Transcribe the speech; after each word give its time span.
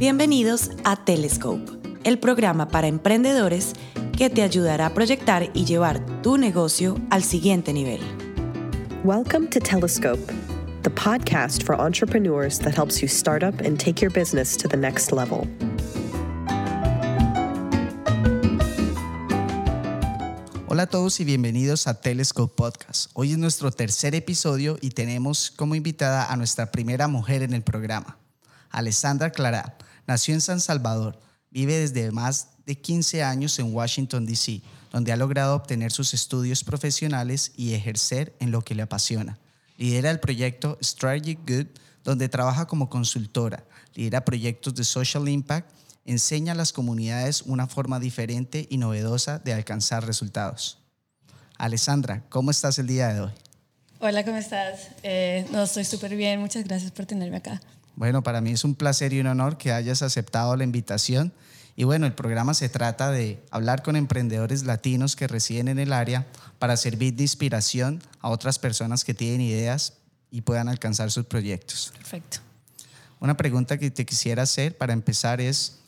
Bienvenidos 0.00 0.70
a 0.84 0.96
Telescope, 0.96 1.70
el 2.04 2.18
programa 2.18 2.68
para 2.68 2.86
emprendedores 2.86 3.74
que 4.16 4.30
te 4.30 4.40
ayudará 4.40 4.86
a 4.86 4.94
proyectar 4.94 5.50
y 5.52 5.66
llevar 5.66 6.22
tu 6.22 6.38
negocio 6.38 6.96
al 7.10 7.22
siguiente 7.22 7.74
nivel. 7.74 8.00
Welcome 9.04 9.48
to 9.48 9.60
Telescope, 9.60 10.18
the 10.84 10.90
podcast 10.90 11.64
for 11.64 11.78
entrepreneurs 11.78 12.58
that 12.60 12.74
helps 12.74 13.02
you 13.02 13.08
start 13.08 13.42
up 13.42 13.60
and 13.60 13.78
take 13.78 14.00
your 14.00 14.10
business 14.10 14.56
to 14.56 14.68
the 14.68 14.76
next 14.78 15.12
level. 15.12 15.46
Hola 20.66 20.84
a 20.84 20.86
todos 20.86 21.20
y 21.20 21.26
bienvenidos 21.26 21.86
a 21.86 22.00
Telescope 22.00 22.54
Podcast. 22.56 23.10
Hoy 23.12 23.32
es 23.32 23.38
nuestro 23.38 23.70
tercer 23.70 24.14
episodio 24.14 24.78
y 24.80 24.92
tenemos 24.92 25.50
como 25.50 25.74
invitada 25.74 26.32
a 26.32 26.38
nuestra 26.38 26.72
primera 26.72 27.06
mujer 27.06 27.42
en 27.42 27.52
el 27.52 27.62
programa, 27.62 28.16
Alessandra 28.70 29.28
Clara. 29.28 29.76
Nació 30.10 30.34
en 30.34 30.40
San 30.40 30.60
Salvador, 30.60 31.20
vive 31.52 31.78
desde 31.78 32.10
más 32.10 32.48
de 32.66 32.74
15 32.76 33.22
años 33.22 33.56
en 33.60 33.72
Washington, 33.72 34.26
D.C., 34.26 34.60
donde 34.90 35.12
ha 35.12 35.16
logrado 35.16 35.54
obtener 35.54 35.92
sus 35.92 36.14
estudios 36.14 36.64
profesionales 36.64 37.52
y 37.54 37.74
ejercer 37.74 38.34
en 38.40 38.50
lo 38.50 38.60
que 38.62 38.74
le 38.74 38.82
apasiona. 38.82 39.38
Lidera 39.76 40.10
el 40.10 40.18
proyecto 40.18 40.76
Strategic 40.82 41.38
Good, 41.48 41.66
donde 42.02 42.28
trabaja 42.28 42.66
como 42.66 42.90
consultora, 42.90 43.62
lidera 43.94 44.24
proyectos 44.24 44.74
de 44.74 44.82
social 44.82 45.28
impact, 45.28 45.70
enseña 46.04 46.54
a 46.54 46.56
las 46.56 46.72
comunidades 46.72 47.42
una 47.42 47.68
forma 47.68 48.00
diferente 48.00 48.66
y 48.68 48.78
novedosa 48.78 49.38
de 49.38 49.52
alcanzar 49.52 50.04
resultados. 50.04 50.78
Alessandra, 51.56 52.24
¿cómo 52.28 52.50
estás 52.50 52.80
el 52.80 52.88
día 52.88 53.14
de 53.14 53.20
hoy? 53.20 53.32
Hola, 54.00 54.24
¿cómo 54.24 54.38
estás? 54.38 54.88
Eh, 55.04 55.46
no, 55.52 55.62
estoy 55.62 55.84
súper 55.84 56.16
bien. 56.16 56.40
Muchas 56.40 56.64
gracias 56.64 56.90
por 56.90 57.06
tenerme 57.06 57.36
acá. 57.36 57.60
Bueno, 58.00 58.22
para 58.22 58.40
mí 58.40 58.52
es 58.52 58.64
un 58.64 58.76
placer 58.76 59.12
y 59.12 59.20
un 59.20 59.26
honor 59.26 59.58
que 59.58 59.72
hayas 59.72 60.00
aceptado 60.00 60.56
la 60.56 60.64
invitación. 60.64 61.34
Y 61.76 61.84
bueno, 61.84 62.06
el 62.06 62.14
programa 62.14 62.54
se 62.54 62.70
trata 62.70 63.10
de 63.10 63.44
hablar 63.50 63.82
con 63.82 63.94
emprendedores 63.94 64.64
latinos 64.64 65.16
que 65.16 65.28
residen 65.28 65.68
en 65.68 65.78
el 65.78 65.92
área 65.92 66.26
para 66.58 66.78
servir 66.78 67.12
de 67.12 67.24
inspiración 67.24 68.02
a 68.20 68.30
otras 68.30 68.58
personas 68.58 69.04
que 69.04 69.12
tienen 69.12 69.42
ideas 69.42 69.98
y 70.30 70.40
puedan 70.40 70.70
alcanzar 70.70 71.10
sus 71.10 71.26
proyectos. 71.26 71.92
Perfecto. 71.94 72.38
Una 73.20 73.36
pregunta 73.36 73.76
que 73.76 73.90
te 73.90 74.06
quisiera 74.06 74.44
hacer 74.44 74.78
para 74.78 74.94
empezar 74.94 75.42
es, 75.42 75.80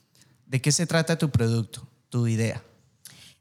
¿de 0.45 0.61
qué 0.61 0.71
se 0.71 0.87
trata 0.87 1.17
tu 1.17 1.31
producto, 1.31 1.89
tu 2.11 2.27
idea? 2.27 2.63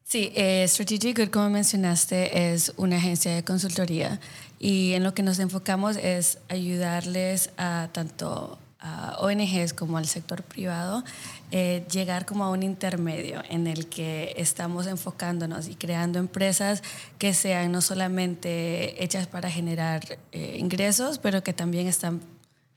Sí, 0.06 0.32
eh, 0.34 0.66
Strategic 0.66 1.18
Good, 1.18 1.30
como 1.30 1.50
mencionaste, 1.50 2.54
es 2.54 2.72
una 2.78 2.96
agencia 2.96 3.36
de 3.36 3.44
consultoría 3.44 4.22
y 4.60 4.94
en 4.94 5.04
lo 5.04 5.14
que 5.14 5.24
nos 5.24 5.40
enfocamos 5.40 5.98
es 5.98 6.38
ayudarles 6.48 7.50
a 7.58 7.90
tanto 7.92 8.61
a 8.82 9.18
ONGs 9.20 9.74
como 9.74 9.98
al 9.98 10.08
sector 10.08 10.42
privado 10.44 11.04
eh, 11.52 11.86
llegar 11.92 12.26
como 12.26 12.44
a 12.46 12.50
un 12.50 12.64
intermedio 12.64 13.44
en 13.50 13.68
el 13.68 13.88
que 13.88 14.34
estamos 14.38 14.88
enfocándonos 14.88 15.68
y 15.68 15.76
creando 15.76 16.18
empresas 16.18 16.82
que 17.20 17.34
sean 17.34 17.72
no 17.72 17.82
solamente 17.82 19.04
hechas 19.04 19.28
para 19.28 19.52
generar 19.52 20.18
eh, 20.32 20.56
ingresos, 20.58 21.20
pero 21.20 21.44
que 21.44 21.54
también 21.54 21.88
están 21.88 22.22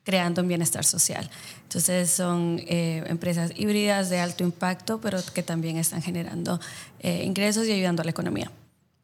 creando 0.03 0.43
un 0.43 0.49
bienestar 0.49 0.85
social. 0.85 1.31
Entonces 1.63 2.11
son 2.11 2.61
eh, 2.67 3.03
empresas 3.07 3.53
híbridas 3.57 4.11
de 4.11 4.19
alto 4.19 4.45
impacto, 4.45 5.01
pero 5.01 5.21
que 5.33 5.43
también 5.43 5.79
están 5.79 6.03
generando 6.03 6.61
ingresos 7.03 7.67
y 7.67 7.73
ayudando 7.73 8.03
a 8.03 8.05
la 8.05 8.11
economía. 8.11 8.51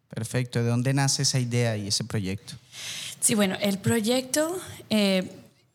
Perfecto. 0.09 0.62
¿De 0.62 0.69
dónde 0.69 0.93
nace 0.93 1.23
esa 1.23 1.39
idea 1.39 1.77
y 1.77 1.89
ese 1.89 2.05
proyecto? 2.05 2.55
Sí, 3.21 3.34
bueno, 3.34 3.56
el 3.61 3.78
proyecto 3.78 4.59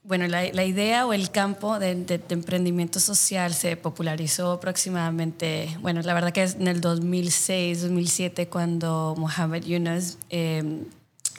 bueno, 0.08 0.28
la, 0.28 0.64
idea 0.64 1.08
o 1.08 1.14
el 1.14 1.32
campo 1.32 1.80
de, 1.80 2.22
emprendimiento 2.30 3.00
social 3.00 3.54
se 3.56 3.76
popularizó 3.76 4.52
aproximadamente, 4.52 5.76
bueno, 5.82 6.02
la 6.04 6.14
verdad 6.14 6.32
que 6.32 6.44
es 6.44 6.56
en 6.56 6.68
el 6.68 6.80
2006, 6.80 7.82
2007, 7.82 8.48
cuando 8.48 9.16
Mohamed 9.18 9.64
Yunus, 9.64 10.18
em, 10.30 10.86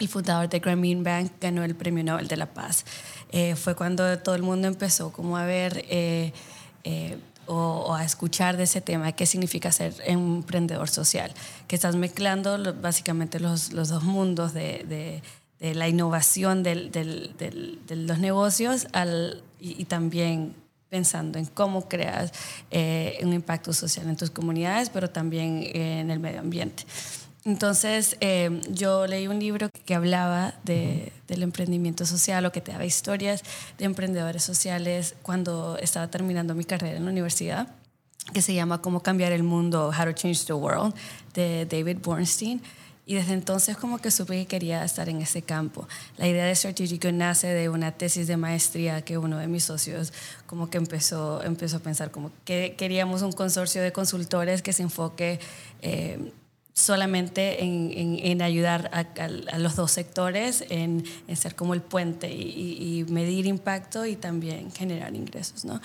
el 0.01 0.09
fundador 0.09 0.49
de 0.49 0.59
Grameen 0.59 1.05
Bank, 1.05 1.33
ganó 1.41 1.63
el 1.63 1.77
Premio 1.77 2.03
Nobel 2.03 2.27
de 2.27 2.37
la 2.37 2.47
Paz. 2.47 2.85
Eh, 3.31 3.55
fue 3.55 3.77
cuando 3.77 4.19
todo 4.19 4.35
el 4.35 4.43
mundo 4.43 4.67
empezó 4.67 5.13
como 5.13 5.37
a 5.37 5.45
ver 5.45 5.85
eh, 5.89 6.33
eh, 6.83 7.19
o, 7.47 7.95
a 7.95 8.05
escuchar 8.05 8.57
de 8.57 8.65
ese 8.65 8.81
tema, 8.81 9.13
qué 9.13 9.27
significa 9.27 9.71
ser 9.71 9.95
emprendedor 10.05 10.89
social, 10.89 11.33
que 11.69 11.77
estás 11.77 11.95
mezclando 11.95 12.75
básicamente 12.75 13.39
los, 13.39 13.73
los, 13.73 13.89
dos 13.89 14.03
mundos 14.03 14.53
de 14.53 14.85
de 14.89 15.23
la 15.61 15.89
innovación 15.89 16.62
de 16.62 16.75
los 17.89 18.19
negocios 18.19 18.89
al, 18.93 19.43
y, 19.61 19.84
también 19.87 20.55
pensando 20.89 21.39
en 21.39 21.47
cómo 21.47 21.89
creas 21.89 22.33
eh, 22.71 23.19
un 23.22 23.33
impacto 23.33 23.72
social 23.72 24.09
en 24.09 24.16
tus 24.16 24.31
comunidades, 24.31 24.91
pero 24.91 25.11
también 25.11 25.69
en 25.75 26.11
el 26.11 26.21
medio 26.21 26.41
ambiente. 26.41 26.84
Entonces, 27.45 28.16
eh, 28.21 28.61
yo 28.71 29.06
leí 29.06 29.28
un 29.28 29.39
libro 29.39 29.69
que 29.84 29.95
hablaba 29.95 30.55
de, 30.65 31.12
del 31.28 31.45
emprendimiento 31.45 32.05
social 32.05 32.45
o 32.45 32.50
que 32.50 32.61
te 32.61 32.72
daba 32.72 32.84
historias 32.84 33.43
de 33.78 33.84
emprendedores 33.84 34.43
sociales 34.43 35.15
cuando 35.22 35.78
estaba 35.78 36.09
terminando 36.09 36.56
mi 36.56 36.65
carrera 36.65 36.97
en 36.97 37.05
la 37.05 37.11
universidad, 37.12 37.69
que 38.33 38.43
se 38.43 38.53
llama 38.53 38.83
Cómo 38.83 39.00
cambiar 39.00 39.31
el 39.31 39.45
mundo, 39.45 39.93
How 39.97 40.06
to 40.06 40.12
Change 40.12 40.45
the 40.47 40.55
World, 40.55 40.93
de 41.34 41.66
David 41.66 41.99
Bornstein. 42.03 42.61
Y 43.09 43.15
desde 43.15 43.34
entonces 43.34 43.77
como 43.77 43.99
que 43.99 44.11
supe 44.11 44.37
que 44.37 44.47
quería 44.47 44.84
estar 44.84 45.09
en 45.09 45.22
ese 45.22 45.41
campo. 45.41 45.87
La 46.17 46.27
idea 46.27 46.44
de 46.44 46.55
Strategic 46.56 47.05
nace 47.12 47.47
de 47.47 47.69
una 47.69 47.93
tesis 47.93 48.27
de 48.27 48.37
maestría 48.37 49.03
que 49.03 49.17
uno 49.17 49.39
de 49.39 49.47
mis 49.47 49.62
socios 49.62 50.12
como 50.47 50.69
que 50.71 50.78
empezó, 50.78 51.41
empezó 51.45 51.77
a 51.77 51.81
pensar 51.81 52.11
como 52.11 52.33
que 52.45 52.75
queríamos 52.77 53.22
un 53.22 53.31
consorcio 53.31 53.81
de 53.81 53.93
consultores 53.93 54.61
que 54.61 54.72
se 54.72 54.83
enfoque 54.83 55.39
eh, 55.83 56.33
solamente 56.72 57.65
en, 57.65 58.19
en, 58.22 58.43
ayudar 58.43 58.91
a, 58.93 59.56
los 59.59 59.77
dos 59.77 59.93
sectores, 59.93 60.65
en, 60.69 61.05
en, 61.28 61.37
ser 61.37 61.55
como 61.55 61.75
el 61.75 61.81
puente 61.81 62.31
y, 62.31 63.06
medir 63.09 63.47
impacto 63.47 64.05
y 64.05 64.16
también 64.16 64.71
generar 64.72 65.15
ingresos. 65.15 65.65
¿no? 65.65 65.81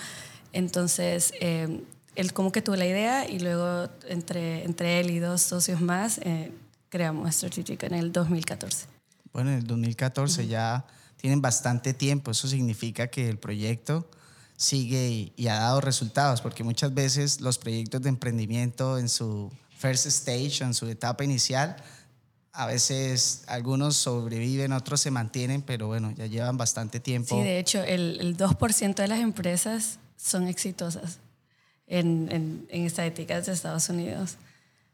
Entonces, 0.52 1.32
eh, 1.40 1.82
él 2.14 2.32
como 2.34 2.52
que 2.52 2.60
tuvo 2.60 2.76
la 2.76 2.84
idea 2.84 3.26
y 3.28 3.38
luego 3.38 3.88
entre, 4.08 4.64
entre 4.64 5.00
él 5.00 5.10
y 5.10 5.18
dos 5.18 5.40
socios 5.40 5.80
más 5.80 6.18
eh, 6.18 6.52
creamos 6.92 7.34
Strategic 7.34 7.84
en 7.84 7.94
el 7.94 8.12
2014. 8.12 8.86
Bueno, 9.32 9.50
en 9.50 9.56
el 9.56 9.66
2014 9.66 10.46
ya 10.46 10.84
tienen 11.16 11.40
bastante 11.40 11.94
tiempo. 11.94 12.32
Eso 12.32 12.46
significa 12.46 13.06
que 13.06 13.30
el 13.30 13.38
proyecto 13.38 14.10
sigue 14.56 15.32
y, 15.34 15.48
ha 15.48 15.54
dado 15.54 15.80
resultados, 15.80 16.42
porque 16.42 16.62
muchas 16.62 16.92
veces 16.92 17.40
los 17.40 17.56
proyectos 17.56 18.02
de 18.02 18.10
emprendimiento 18.10 18.98
en 18.98 19.08
su 19.08 19.50
first 19.78 20.04
stage, 20.04 20.62
en 20.62 20.74
su 20.74 20.86
etapa 20.86 21.24
inicial, 21.24 21.76
a 22.52 22.66
veces 22.66 23.44
algunos 23.46 23.96
sobreviven, 23.96 24.72
otros 24.72 25.00
se 25.00 25.10
mantienen, 25.10 25.62
pero 25.62 25.86
bueno, 25.86 26.12
ya 26.14 26.26
llevan 26.26 26.58
bastante 26.58 27.00
tiempo. 27.00 27.34
Sí, 27.34 27.42
de 27.42 27.58
hecho, 27.58 27.82
el, 27.82 28.20
el 28.20 28.36
2% 28.36 28.94
de 28.96 29.08
las 29.08 29.20
empresas 29.20 29.98
son 30.18 30.46
exitosas 30.46 31.20
en, 31.86 32.30
en, 32.30 32.66
en 32.68 32.84
estadísticas 32.84 33.46
de 33.46 33.52
Estados 33.52 33.88
Unidos. 33.88 34.36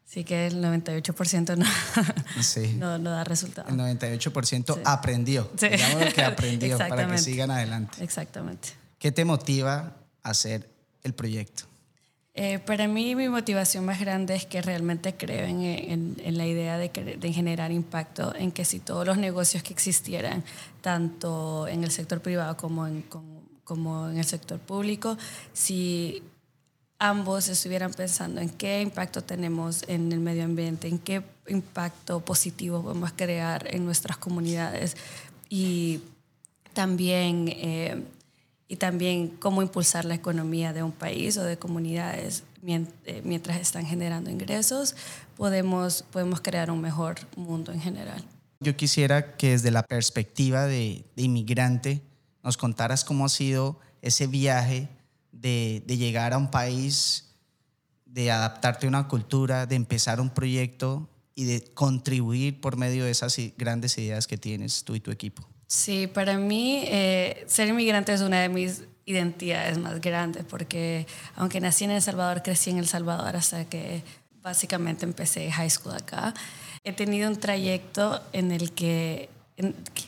Sí 0.08 0.24
que 0.24 0.46
el 0.46 0.64
98% 0.64 1.56
no, 2.78 2.96
no, 2.96 3.10
da 3.10 3.24
resultado. 3.24 3.68
El 3.68 3.76
98% 3.76 4.80
aprendió, 4.86 5.50
digamos 5.60 6.14
que 6.14 6.22
aprendió 6.22 6.78
para 6.78 7.06
que 7.06 7.18
sigan 7.18 7.50
adelante. 7.50 8.02
Exactamente. 8.02 8.70
¿Qué 8.98 9.12
te 9.12 9.26
motiva 9.26 9.98
a 10.22 10.30
hacer 10.30 10.66
el 11.02 11.12
proyecto? 11.12 11.64
Eh, 12.32 12.58
para 12.58 12.88
mí 12.88 13.14
mi 13.16 13.28
motivación 13.28 13.84
más 13.84 14.00
grande 14.00 14.34
es 14.34 14.46
que 14.46 14.62
realmente 14.62 15.14
creo 15.14 15.44
en, 15.44 16.16
en, 16.18 16.38
la 16.38 16.46
idea 16.46 16.78
de, 16.78 16.88
de, 16.88 17.32
generar 17.34 17.70
impacto, 17.70 18.34
en 18.34 18.50
que 18.50 18.64
si 18.64 18.78
todos 18.78 19.06
los 19.06 19.18
negocios 19.18 19.62
que 19.62 19.74
existieran, 19.74 20.42
tanto 20.80 21.68
en 21.68 21.84
el 21.84 21.90
sector 21.90 22.22
privado 22.22 22.56
como 22.56 22.86
en, 22.86 23.02
como, 23.02 23.42
como 23.62 24.08
en 24.08 24.16
el 24.16 24.24
sector 24.24 24.58
público, 24.58 25.18
si 25.52 26.22
ambos 26.98 27.48
estuvieran 27.48 27.92
pensando 27.92 28.40
en 28.40 28.48
qué 28.48 28.82
impacto 28.82 29.22
tenemos 29.22 29.84
en 29.88 30.10
el 30.12 30.20
medio 30.20 30.44
ambiente, 30.44 30.88
en 30.88 30.98
qué 30.98 31.22
impacto 31.46 32.20
positivo 32.20 32.82
podemos 32.82 33.12
crear 33.14 33.72
en 33.74 33.84
nuestras 33.84 34.16
comunidades 34.16 34.96
y 35.48 36.00
también, 36.72 37.48
eh, 37.48 38.02
y 38.66 38.76
también 38.76 39.28
cómo 39.28 39.62
impulsar 39.62 40.04
la 40.04 40.14
economía 40.14 40.72
de 40.72 40.82
un 40.82 40.92
país 40.92 41.36
o 41.36 41.44
de 41.44 41.56
comunidades 41.56 42.42
eh, 42.66 43.22
mientras 43.24 43.60
están 43.60 43.86
generando 43.86 44.30
ingresos, 44.30 44.96
podemos, 45.36 46.04
podemos 46.10 46.40
crear 46.40 46.70
un 46.70 46.80
mejor 46.80 47.16
mundo 47.36 47.72
en 47.72 47.80
general. 47.80 48.24
Yo 48.60 48.76
quisiera 48.76 49.36
que 49.36 49.50
desde 49.50 49.70
la 49.70 49.84
perspectiva 49.84 50.66
de, 50.66 51.04
de 51.14 51.22
inmigrante 51.22 52.02
nos 52.42 52.56
contaras 52.56 53.04
cómo 53.04 53.24
ha 53.24 53.28
sido 53.28 53.78
ese 54.02 54.26
viaje 54.26 54.88
de, 55.40 55.82
llegar 55.86 56.32
a 56.32 56.38
un 56.38 56.50
país, 56.50 57.34
de 58.04 58.30
adaptarte 58.30 58.86
a 58.86 58.88
una 58.88 59.08
cultura, 59.08 59.66
de 59.66 59.76
empezar 59.76 60.20
un 60.20 60.30
proyecto 60.30 61.08
y 61.34 61.44
de 61.44 61.62
contribuir 61.74 62.60
por 62.60 62.76
medio 62.76 63.04
de 63.04 63.10
esas 63.10 63.36
grandes 63.56 63.96
ideas 63.98 64.26
que 64.26 64.36
tienes 64.36 64.84
tú 64.84 64.94
y 64.94 65.00
tu 65.00 65.10
equipo? 65.10 65.48
Sí, 65.66 66.06
para 66.06 66.38
mí 66.38 66.82
eh, 66.86 67.44
ser 67.46 67.68
inmigrante 67.68 68.12
es 68.12 68.22
una 68.22 68.40
de 68.40 68.48
mis 68.48 68.84
identidades 69.04 69.78
más 69.78 70.00
grandes, 70.00 70.44
porque 70.44 71.06
aunque 71.36 71.60
nací 71.60 71.84
en 71.84 71.92
El 71.92 72.02
Salvador, 72.02 72.42
crecí 72.42 72.70
en 72.70 72.78
El 72.78 72.88
Salvador 72.88 73.36
hasta 73.36 73.64
que 73.66 74.02
básicamente 74.42 75.04
empecé 75.04 75.50
high 75.50 75.70
school 75.70 75.94
acá. 75.94 76.34
He 76.84 76.92
tenido 76.92 77.28
un 77.28 77.36
trayecto 77.36 78.22
en 78.32 78.50
el 78.50 78.72
que 78.72 79.28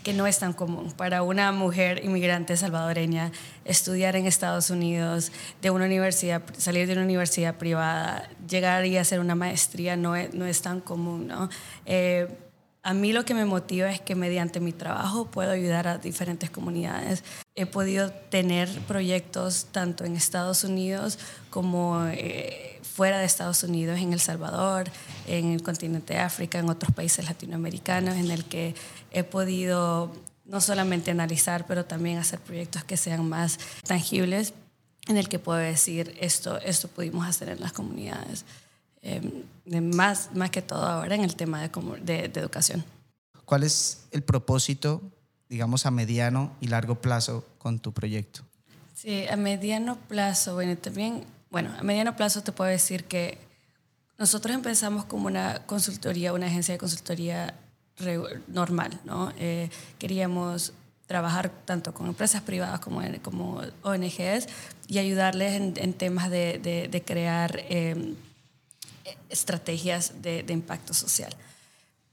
que 0.05 0.12
no 0.12 0.26
es 0.26 0.38
tan 0.38 0.52
común 0.52 0.93
para 0.93 1.23
una 1.23 1.50
mujer 1.52 2.05
inmigrante 2.05 2.56
salvadoreña 2.56 3.32
estudiar 3.64 4.17
en 4.17 4.26
Estados 4.26 4.70
Unidos 4.70 5.32
de 5.61 5.70
una 5.70 5.87
universidad 5.87 6.43
salir 6.56 6.87
de 6.87 6.93
una 6.93 7.02
universidad 7.02 7.56
privada 7.56 8.29
llegar 8.49 8.87
y 8.87 8.97
hacer 8.97 9.19
una 9.19 9.35
maestría 9.35 9.97
no 9.97 10.14
es, 10.14 10.32
no 10.35 10.47
es 10.47 10.62
tan 10.62 10.81
común 10.81 11.26
no 11.26 11.49
eh, 11.85 12.29
a 12.82 12.94
mí 12.94 13.12
lo 13.12 13.25
que 13.25 13.35
me 13.35 13.44
motiva 13.44 13.91
es 13.91 14.00
que 14.00 14.14
mediante 14.14 14.58
mi 14.58 14.73
trabajo 14.73 15.26
puedo 15.26 15.50
ayudar 15.50 15.87
a 15.87 15.99
diferentes 15.99 16.49
comunidades. 16.49 17.25
He 17.55 17.67
podido 17.67 18.11
tener 18.11 18.70
proyectos 18.88 19.67
tanto 19.70 20.05
en 20.05 20.17
Estados 20.17 20.64
Unidos 20.64 21.19
como 21.50 22.06
eh, 22.06 22.80
fuera 22.91 23.19
de 23.19 23.25
Estados 23.25 23.63
Unidos, 23.63 23.99
en 23.99 24.13
El 24.13 24.21
Salvador, 24.21 24.91
en 25.27 25.53
el 25.53 25.63
continente 25.63 26.15
de 26.15 26.21
África, 26.21 26.59
en 26.59 26.69
otros 26.69 26.93
países 26.93 27.25
latinoamericanos, 27.25 28.17
en 28.17 28.31
el 28.31 28.45
que 28.45 28.75
he 29.11 29.25
podido 29.25 30.13
no 30.45 30.61
solamente 30.61 31.11
analizar, 31.11 31.67
pero 31.67 31.85
también 31.85 32.19
hacer 32.19 32.41
proyectos 32.41 32.85
que 32.85 32.97
sean 32.97 33.29
más 33.29 33.59
tangibles, 33.87 34.53
en 35.07 35.17
el 35.17 35.29
que 35.29 35.39
puedo 35.39 35.59
decir 35.59 36.17
esto, 36.21 36.59
esto 36.59 36.89
pudimos 36.89 37.27
hacer 37.27 37.49
en 37.49 37.61
las 37.61 37.73
comunidades. 37.73 38.45
Em, 39.03 39.45
más, 39.95 40.31
más 40.35 40.51
que 40.51 40.61
todo 40.61 40.85
ahora 40.85 41.15
en 41.15 41.25
el 41.25 41.35
tema 41.35 41.63
de, 41.63 41.71
de, 42.03 42.41
educación. 42.41 42.85
¿Cuál 43.47 43.63
es 43.63 44.05
el 44.11 44.23
propósito, 44.23 45.01
digamos, 45.49 45.87
a 45.87 45.91
mediano 45.91 46.53
y 46.61 46.67
largo 46.67 46.97
plazo 46.97 47.47
con 47.59 47.79
tu 47.79 47.93
proyecto? 47.93 48.43
Sí, 48.95 49.27
a 49.29 49.37
mediano 49.37 49.97
plazo, 49.97 50.55
bueno, 50.55 50.77
también, 50.77 51.25
bueno, 51.50 51.75
a 51.79 51.82
mediano 51.82 52.17
plazo 52.17 52.43
te 52.43 52.52
puedo 52.52 52.70
decir 52.70 53.05
que 53.05 53.38
nosotros 54.19 54.55
empezamos 54.55 55.05
como 55.05 55.26
una 55.26 55.67
consultoría, 55.67 56.32
una 56.32 56.47
agencia 56.47 56.75
de 56.75 56.79
consultoría 56.79 57.55
normal, 58.49 58.99
¿no? 59.05 59.32
Eh, 59.38 59.69
queríamos 59.99 60.73
trabajar 61.06 61.50
tanto 61.64 61.93
con 61.93 62.06
empresas 62.06 62.41
privadas 62.43 62.81
como, 62.81 63.02
como 63.23 63.62
ONGs 63.82 64.47
y 64.87 64.99
ayudarles 64.99 65.55
en, 65.55 65.93
temas 65.94 66.31
de, 66.31 66.88
de, 66.88 67.02
crear 67.02 67.64
em, 67.69 68.14
estrategias 69.29 70.23
de, 70.23 70.44
impacto 70.49 70.94
social. 70.94 71.35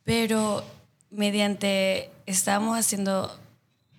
Pero 0.03 0.63
mediante, 1.11 2.09
estábamos 2.25 2.77
haciendo, 2.77 3.37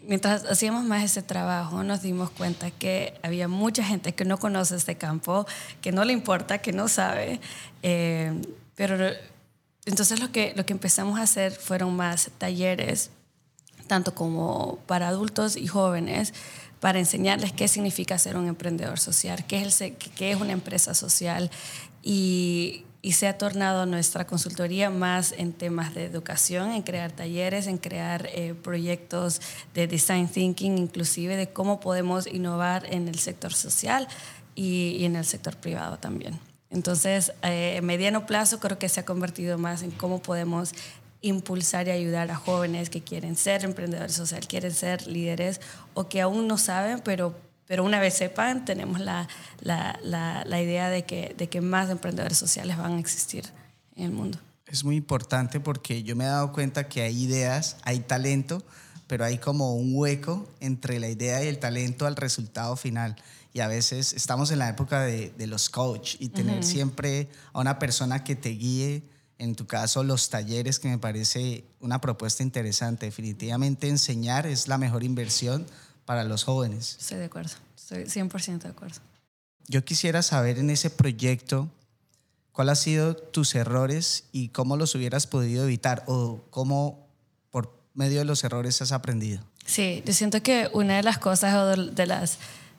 mientras 0.09 0.47
hacíamos 0.47 0.85
más 0.85 1.05
ese 1.05 1.23
trabajo, 1.23 1.85
nos 1.85 2.01
dimos 2.01 2.31
cuenta 2.31 2.71
que 2.71 3.15
había 3.23 3.47
mucha 3.47 3.85
gente 3.85 4.15
que 4.15 4.25
no 4.25 4.39
conoce 4.39 4.75
este 4.75 4.97
campo, 4.97 5.47
que 5.83 5.93
no 5.93 6.05
le 6.05 6.15
importa, 6.15 6.59
que 6.59 6.73
no 6.73 6.89
sabe, 6.89 7.41
eh, 7.83 8.33
pero 8.75 8.97
entonces 9.85 10.19
lo 10.19 10.33
que, 10.33 10.55
lo 10.57 10.65
que 10.65 10.73
empezamos 10.73 11.19
a 11.21 11.23
hacer 11.23 11.53
fueron 11.53 11.95
más 11.95 12.31
talleres, 12.39 13.11
tanto 13.87 14.15
como 14.15 14.79
para 14.87 15.09
adultos 15.09 15.57
y 15.57 15.67
jóvenes, 15.67 16.33
para 16.81 16.99
enseñarles 16.99 17.53
qué 17.53 17.69
significa 17.69 18.17
ser 18.19 18.39
un 18.39 18.49
emprendedor 18.49 18.99
social, 18.99 19.45
qué 19.47 19.61
es, 19.61 19.81
el, 19.83 19.95
qué 19.97 20.31
es 20.33 20.41
una 20.41 20.53
empresa 20.53 20.95
social. 20.95 21.51
Y, 22.03 22.87
y 23.01 23.13
se 23.13 23.29
ha 23.29 23.39
tornado 23.39 23.87
nuestra 23.87 24.27
consultoría 24.27 24.91
más 24.91 25.33
en 25.33 25.53
temas 25.53 25.95
de 25.95 26.05
educación, 26.05 26.73
en 26.73 26.83
crear 26.83 27.13
talleres, 27.13 27.67
en 27.67 27.79
crear 27.79 28.29
eh, 28.33 28.55
proyectos 28.55 29.41
de 29.75 29.87
design 29.87 30.29
thinking, 30.29 30.79
inclusive 30.79 31.37
de 31.37 31.49
cómo 31.51 31.79
podemos 31.81 32.27
innovar 32.27 32.87
en 32.93 33.07
el 33.07 33.19
sector 33.19 33.53
social 33.53 34.09
y, 34.55 35.05
en 35.05 35.15
el 35.15 35.25
sector 35.25 35.57
privado 35.57 35.99
también. 35.99 36.41
Entonces, 36.71 37.33
eh, 37.43 37.77
a 37.79 37.83
mediano 37.83 38.27
plazo 38.27 38.59
creo 38.59 38.79
que 38.79 38.89
se 38.89 39.01
ha 39.01 39.05
convertido 39.05 39.59
más 39.59 39.83
en 39.83 39.93
cómo 39.93 40.21
podemos 40.21 40.75
impulsar 41.21 41.89
y 41.89 41.93
ayudar 41.93 42.31
a 42.31 42.37
jóvenes 42.37 42.91
que 42.91 43.01
quieren 43.01 43.37
ser 43.37 43.65
emprendedores 43.65 44.15
sociales, 44.15 44.47
quieren 44.47 44.73
ser 44.73 45.07
líderes 45.07 45.61
o 45.95 46.09
que 46.09 46.21
aún 46.21 46.47
no 46.47 46.59
saben, 46.59 47.01
pero, 47.01 47.35
pero 47.69 47.85
una 47.85 48.01
vez 48.01 48.15
sepan, 48.15 48.65
tenemos 48.65 48.99
la, 48.99 49.29
la, 49.61 50.01
la, 50.03 50.61
idea 50.61 50.89
de 50.89 51.05
que, 51.05 51.35
de 51.37 51.49
que 51.49 51.61
más 51.61 51.91
emprendedores 51.91 52.39
sociales 52.39 52.79
van 52.79 52.95
a 52.95 52.99
existir 52.99 53.45
en 53.95 54.07
el 54.07 54.11
mundo. 54.11 54.39
Es 54.67 54.85
muy 54.85 54.97
importante 54.97 55.61
porque 55.61 56.03
yo 56.03 56.17
me 56.17 56.25
he 56.25 56.29
dado 56.29 56.51
cuenta 56.53 56.89
que 56.89 57.03
hay 57.03 57.23
ideas, 57.23 57.77
hay 57.83 58.01
talento, 58.01 58.65
pero 59.07 59.25
hay 59.25 59.37
como 59.39 59.75
un 59.75 59.93
hueco 59.95 60.49
entre 60.61 60.99
la 60.99 61.09
idea 61.09 61.45
y 61.45 61.49
el 61.49 61.59
talento 61.59 62.07
al 62.07 62.17
resultado 62.17 62.75
final 62.75 63.17
y 63.53 63.61
a 63.61 63.69
veces 63.69 64.15
estamos 64.15 64.51
en 64.51 64.61
la 64.61 64.71
época 64.71 65.03
de, 65.03 65.31
de 65.37 65.47
los 65.47 65.69
coach 65.69 66.17
y 66.19 66.31
tener 66.31 66.65
siempre 66.65 67.29
a 67.53 67.61
una 67.61 67.79
persona 67.79 68.25
que 68.25 68.35
te 68.35 68.51
guíe, 68.51 69.03
en 69.39 69.55
tu 69.55 69.67
caso 69.67 70.03
los 70.05 70.31
talleres, 70.31 70.79
que 70.79 70.89
me 70.89 70.99
parece 70.99 71.65
una 71.81 72.01
propuesta 72.01 72.43
interesante. 72.43 73.07
Definitivamente 73.07 73.89
enseñar 73.89 74.47
es 74.47 74.69
la 74.69 74.79
mejor 74.79 75.05
inversión 75.05 75.67
para 76.09 76.25
los 76.25 76.45
jóvenes. 76.45 76.97
Estoy 76.99 77.19
de 77.19 77.27
acuerdo, 77.27 77.53
estoy 77.77 78.05
100% 78.05 78.63
de 78.63 78.69
acuerdo. 78.71 78.97
Yo 79.67 79.85
quisiera 79.85 80.23
saber 80.23 80.59
en 80.59 80.71
ese 80.71 80.89
proyecto 80.89 81.69
cuáles 82.51 82.79
han 82.79 82.83
sido 82.83 83.15
tus 83.15 83.55
errores 83.55 84.25
y 84.33 84.49
cómo 84.49 84.79
los 84.79 84.95
hubieras 84.95 85.27
podido 85.27 85.65
evitar 85.65 86.05
o 86.07 86.41
cómo 86.49 87.07
por 87.51 87.79
medio 87.93 88.21
de 88.21 88.25
los 88.25 88.43
errores 88.43 88.81
has 88.81 88.93
aprendido. 88.93 89.43
Sí, 89.67 90.03
yo 90.07 90.15
siento 90.15 90.43
que 90.43 90.71
una 90.73 90.97
de 90.97 91.03
las 91.03 91.19
cosas 91.19 91.55
o 91.57 91.67
de 91.77 92.07
las 92.07 92.39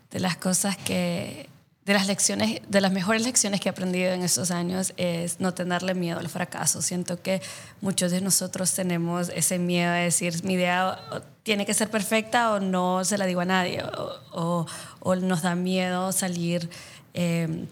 de 0.10 0.20
las 0.20 0.36
cosas 0.38 0.76
que, 0.76 1.48
de 1.86 1.94
las 1.94 2.08
lecciones, 2.08 2.62
de 2.68 2.82
las 2.82 2.92
mejores 2.92 3.24
lecciones 3.24 3.62
que 3.62 3.70
he 3.70 3.72
aprendido 3.72 4.12
en 4.12 4.22
estos 4.22 4.52
años 4.52 4.94
es 4.98 5.40
no 5.40 5.54
tenerle 5.54 5.96
miedo 5.96 6.20
al 6.20 6.30
fracaso. 6.30 6.82
Siento 6.82 7.22
que 7.22 7.42
muchos 7.82 8.12
de 8.12 8.22
nosotros 8.22 8.74
tenemos 8.74 9.30
ese 9.30 9.58
miedo 9.58 9.92
de 9.94 10.02
decir, 10.02 10.44
mi 10.44 10.54
idea 10.54 11.00
tiene 11.44 11.66
que 11.66 11.74
ser 11.74 11.90
perfecta 11.90 12.54
o 12.54 12.60
no 12.60 13.04
se 13.06 13.18
la 13.18 13.26
digo 13.26 13.42
a 13.42 13.46
nadie, 13.46 13.82
o, 13.84 14.68
o, 15.00 15.16
nos 15.16 15.42
da 15.42 15.56
miedo 15.56 16.12
salir. 16.12 16.70
Em, 17.14 17.68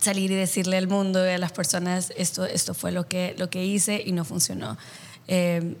salir 0.00 0.30
y 0.30 0.34
decirle 0.34 0.78
al 0.78 0.88
mundo 0.88 1.26
y 1.26 1.30
a 1.30 1.38
las 1.38 1.52
personas 1.52 2.12
esto, 2.16 2.46
esto 2.46 2.72
fue 2.72 2.90
lo 2.90 3.06
que, 3.06 3.34
lo 3.36 3.50
que 3.50 3.64
hice 3.64 4.02
y 4.04 4.12
no 4.12 4.24
funcionó. 4.24 4.78
Em, 5.26 5.74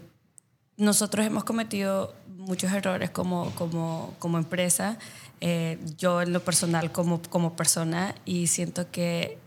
nosotros 0.76 1.26
hemos 1.26 1.44
cometido 1.44 2.14
muchos 2.36 2.72
errores 2.72 3.10
como, 3.10 3.50
como, 3.54 4.14
como 4.18 4.38
empresa 4.38 4.98
eh, 5.40 5.78
yo 5.96 6.20
en 6.22 6.32
lo 6.32 6.44
personal 6.44 6.92
como, 6.92 7.22
como 7.22 7.56
persona 7.56 8.14
y 8.24 8.48
siento 8.48 8.90
que 8.90 9.38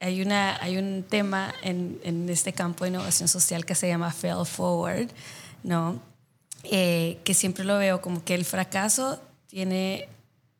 hay, 0.00 0.22
una, 0.22 0.62
hay 0.62 0.76
un 0.76 1.02
tema 1.02 1.52
en, 1.62 1.98
en 2.04 2.28
este 2.28 2.52
campo 2.52 2.84
de 2.84 2.90
innovación 2.90 3.28
social 3.28 3.64
que 3.64 3.74
se 3.74 3.88
llama 3.88 4.12
fail 4.12 4.46
forward, 4.46 5.08
¿no? 5.62 6.00
Eh, 6.64 7.18
que 7.24 7.34
siempre 7.34 7.64
lo 7.64 7.78
veo 7.78 8.00
como 8.00 8.24
que 8.24 8.34
el 8.34 8.44
fracaso 8.44 9.20
tiene, 9.48 10.08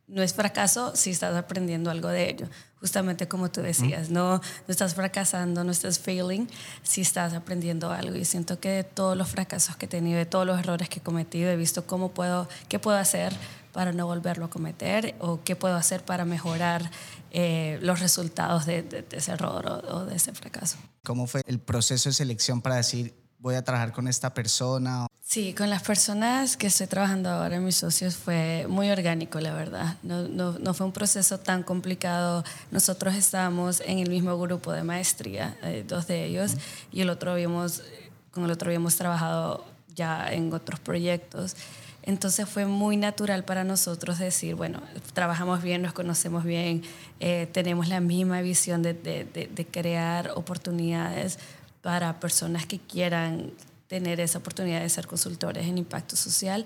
no 0.06 0.22
es 0.22 0.34
fracaso 0.34 0.94
si 0.96 1.10
estás 1.10 1.34
aprendiendo 1.36 1.90
algo 1.90 2.08
de 2.08 2.30
ello. 2.30 2.46
Justamente 2.84 3.28
como 3.28 3.50
tú 3.50 3.62
decías, 3.62 4.10
no, 4.10 4.34
no 4.34 4.42
estás 4.68 4.94
fracasando, 4.94 5.64
no 5.64 5.72
estás 5.72 5.98
failing 5.98 6.50
si 6.82 7.00
estás 7.00 7.32
aprendiendo 7.32 7.90
algo. 7.90 8.14
Y 8.14 8.26
siento 8.26 8.60
que 8.60 8.68
de 8.68 8.84
todos 8.84 9.16
los 9.16 9.30
fracasos 9.30 9.74
que 9.76 9.86
he 9.86 9.88
tenido, 9.88 10.18
de 10.18 10.26
todos 10.26 10.44
los 10.44 10.58
errores 10.58 10.90
que 10.90 10.98
he 10.98 11.02
cometido, 11.02 11.50
he 11.50 11.56
visto 11.56 11.86
cómo 11.86 12.10
puedo, 12.10 12.46
qué 12.68 12.78
puedo 12.78 12.98
hacer 12.98 13.34
para 13.72 13.92
no 13.92 14.06
volverlo 14.06 14.44
a 14.44 14.50
cometer 14.50 15.14
o 15.18 15.42
qué 15.42 15.56
puedo 15.56 15.76
hacer 15.76 16.04
para 16.04 16.26
mejorar 16.26 16.90
eh, 17.30 17.78
los 17.80 18.00
resultados 18.00 18.66
de, 18.66 19.06
ese 19.12 19.32
error 19.32 19.66
o, 19.66 20.04
de 20.04 20.16
ese 20.16 20.34
fracaso. 20.34 20.76
¿Cómo 21.04 21.26
fue 21.26 21.40
el 21.46 21.60
proceso 21.60 22.10
de 22.10 22.12
selección 22.12 22.60
para 22.60 22.76
decir 22.76 23.14
voy 23.38 23.54
a 23.54 23.64
trabajar 23.64 23.92
con 23.92 24.08
esta 24.08 24.34
persona? 24.34 25.06
Sí, 25.34 25.52
con 25.52 25.68
las 25.68 25.82
personas 25.82 26.56
que 26.56 26.68
estoy 26.68 26.86
trabajando 26.86 27.28
ahora, 27.28 27.58
mis 27.58 27.74
socios, 27.74 28.14
fue 28.14 28.66
muy 28.68 28.88
orgánico, 28.88 29.40
la 29.40 29.52
verdad. 29.52 29.96
No, 30.04 30.28
no, 30.28 30.60
no 30.60 30.74
fue 30.74 30.86
un 30.86 30.92
proceso 30.92 31.40
tan 31.40 31.64
complicado. 31.64 32.44
Nosotros 32.70 33.16
estábamos 33.16 33.80
en 33.84 33.98
el 33.98 34.10
mismo 34.10 34.38
grupo 34.38 34.70
de 34.70 34.84
maestría, 34.84 35.58
eh, 35.64 35.84
dos 35.88 36.06
de 36.06 36.24
ellos, 36.24 36.54
y 36.92 37.00
el 37.00 37.10
otro 37.10 37.32
habíamos, 37.32 37.82
con 38.30 38.44
el 38.44 38.52
otro 38.52 38.68
habíamos 38.68 38.94
trabajado 38.94 39.64
ya 39.96 40.32
en 40.32 40.52
otros 40.52 40.78
proyectos. 40.78 41.56
Entonces 42.04 42.48
fue 42.48 42.66
muy 42.66 42.96
natural 42.96 43.44
para 43.44 43.64
nosotros 43.64 44.20
decir, 44.20 44.54
bueno, 44.54 44.82
trabajamos 45.14 45.64
bien, 45.64 45.82
nos 45.82 45.94
conocemos 45.94 46.44
bien, 46.44 46.82
eh, 47.18 47.48
tenemos 47.50 47.88
la 47.88 47.98
misma 47.98 48.40
visión 48.40 48.82
de, 48.82 48.94
de, 48.94 49.66
crear 49.66 50.30
oportunidades 50.36 51.40
para 51.82 52.20
personas 52.20 52.66
que 52.66 52.78
quieran 52.78 53.50
tener 53.88 54.20
esa 54.20 54.38
oportunidad 54.38 54.80
de 54.80 54.88
ser 54.88 55.06
consultores 55.06 55.66
en 55.66 55.78
impacto 55.78 56.16
social 56.16 56.64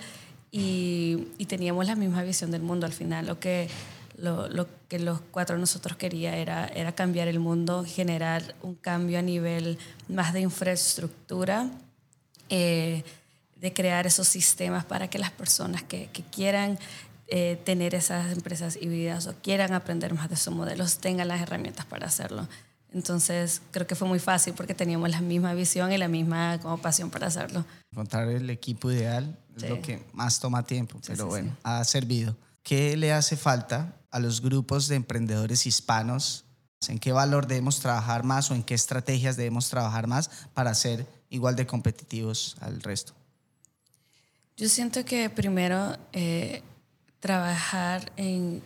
y, 0.50 1.28
y 1.38 1.46
teníamos 1.46 1.87
la 1.87 1.94
misma 1.94 2.22
visión 2.22 2.50
del 2.50 2.62
mundo 2.62 2.87
al 2.87 2.92
final. 2.92 3.26
Lo 3.26 3.38
que, 3.38 3.68
lo, 4.16 4.48
lo 4.48 4.66
que 4.88 4.98
los 4.98 5.20
cuatro 5.30 5.58
nosotros 5.58 5.96
quería 5.96 6.37
era, 6.37 6.66
era 6.68 6.92
cambiar 6.92 7.28
el 7.28 7.38
mundo, 7.38 7.84
generar 7.87 8.54
un 8.62 8.75
cambio 8.75 9.18
a 9.18 9.22
nivel 9.22 9.78
más 10.08 10.32
de 10.32 10.40
infraestructura. 10.40 11.70
Eh, 12.50 13.04
de 13.60 13.72
crear 13.72 14.06
esos 14.06 14.28
sistemas 14.28 14.84
para 14.84 15.08
que 15.08 15.18
las 15.18 15.30
personas 15.30 15.82
que, 15.82 16.08
quieran 16.30 16.78
eh, 17.26 17.60
tener 17.64 17.94
esas 17.94 18.32
empresas 18.32 18.78
híbridas 18.80 19.26
o 19.26 19.34
quieran 19.42 19.72
aprender 19.75 20.14
más 20.14 20.28
de 20.28 20.37
esos 20.37 20.54
modelos, 20.54 20.98
tengan 20.98 21.28
las 21.28 21.40
herramientas 21.40 21.84
para 21.87 22.06
hacerlo. 22.06 22.46
Entonces 22.92 23.61
creo 23.71 23.87
que 23.87 23.95
fue 23.95 24.09
muy 24.09 24.18
fácil 24.18 24.54
porque 24.54 24.75
teníamos 24.75 25.11
la 25.11 25.21
misma 25.21 25.52
visión 25.54 25.92
y 25.92 25.99
la 25.99 26.09
misma 26.09 26.59
como 26.61 26.78
pasión 26.78 27.11
para 27.11 27.26
hacerlo. 27.26 27.64
Encontrar 27.92 28.28
el 28.28 28.49
equipo 28.50 28.90
ideal 28.90 29.38
es 29.57 29.68
lo 29.68 29.83
que 29.83 30.04
más 30.12 30.40
toma 30.40 30.64
tiempo, 30.64 30.99
pero 31.07 31.26
bueno, 31.26 31.57
ha 31.62 31.85
servido. 31.85 32.37
¿Qué 32.62 32.97
le 32.97 33.12
hace 33.12 33.37
falta 33.37 33.95
a 34.11 34.21
los 34.21 34.40
grupos 34.40 34.88
de 34.88 34.97
emprendedores 34.97 35.66
hispanos? 35.66 36.45
¿En 36.87 36.99
qué 36.99 37.12
valor 37.12 37.47
debemos 37.47 37.80
trabajar 37.80 38.25
más 38.25 38.50
o 38.50 38.54
en 38.54 38.62
qué 38.62 38.75
estrategias 38.75 39.37
debemos 39.37 39.68
trabajar 39.68 40.07
más 40.07 40.30
para 40.54 40.73
ser 40.75 41.07
igual 41.28 41.57
de 41.57 41.66
competitivos 41.66 42.57
al 42.61 42.80
resto? 42.80 43.14
Yo 44.57 44.68
siento 44.68 45.04
que 45.04 45.28
primero 45.28 45.97
eh, 46.12 46.62
trabajar 47.21 48.12
en 48.16 48.62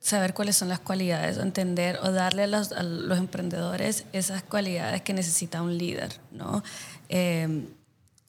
saber 0.00 0.34
cuáles 0.34 0.56
son 0.56 0.68
las 0.68 0.80
cualidades, 0.80 1.36
entender 1.36 1.98
o 2.02 2.10
darle 2.10 2.44
a 2.44 2.46
los, 2.46 2.72
emprendedores 2.72 4.06
esas 4.12 4.42
cualidades 4.42 5.02
que 5.02 5.12
necesita 5.12 5.62
un 5.62 5.76
líder, 5.76 6.18
¿no? 6.32 6.64
Eh, 7.08 7.66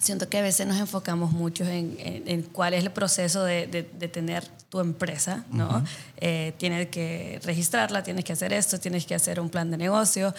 siento 0.02 0.28
que 0.28 0.40
a 0.40 0.42
veces 0.42 0.68
nos 0.68 0.78
enfocamos 0.78 1.32
mucho 1.32 1.64
en, 1.64 2.42
cuál 2.52 2.74
es 2.74 2.84
el 2.84 2.92
proceso 2.92 3.44
de, 3.44 3.68
tener 4.12 4.46
tu 4.70 4.80
empresa, 4.80 5.46
¿no? 5.52 5.84
Eh, 6.18 6.54
tienes 6.58 6.88
que 6.88 7.40
registrarla, 7.44 8.04
tienes 8.04 8.26
que 8.26 8.34
hacer 8.34 8.52
esto, 8.52 8.80
tienes 8.80 9.06
que 9.06 9.16
hacer 9.16 9.40
un 9.40 9.50
plan 9.50 9.70
de 9.70 9.78
negocio, 9.78 10.34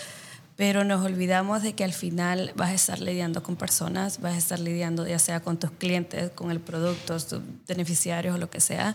pero 0.57 0.85
nos 0.85 1.05
olvidamos 1.05 1.63
de 1.63 1.75
que 1.75 1.85
al 1.85 1.93
final 1.93 2.53
vas 2.57 2.71
a 2.71 2.75
estar 2.75 3.01
lidiando 3.01 3.43
con 3.43 3.57
personas, 3.57 4.21
vas 4.21 4.35
a 4.35 4.39
estar 4.39 4.59
lidiando 4.59 5.07
ya 5.07 5.19
sea 5.19 5.41
con 5.41 5.59
tus 5.59 5.71
clientes, 5.71 6.31
con 6.33 6.51
el 6.51 6.61
producto, 6.61 7.19
tus 7.19 7.41
beneficiarios 7.67 8.35
o 8.35 8.39
lo 8.39 8.51
que 8.51 8.61
sea, 8.61 8.95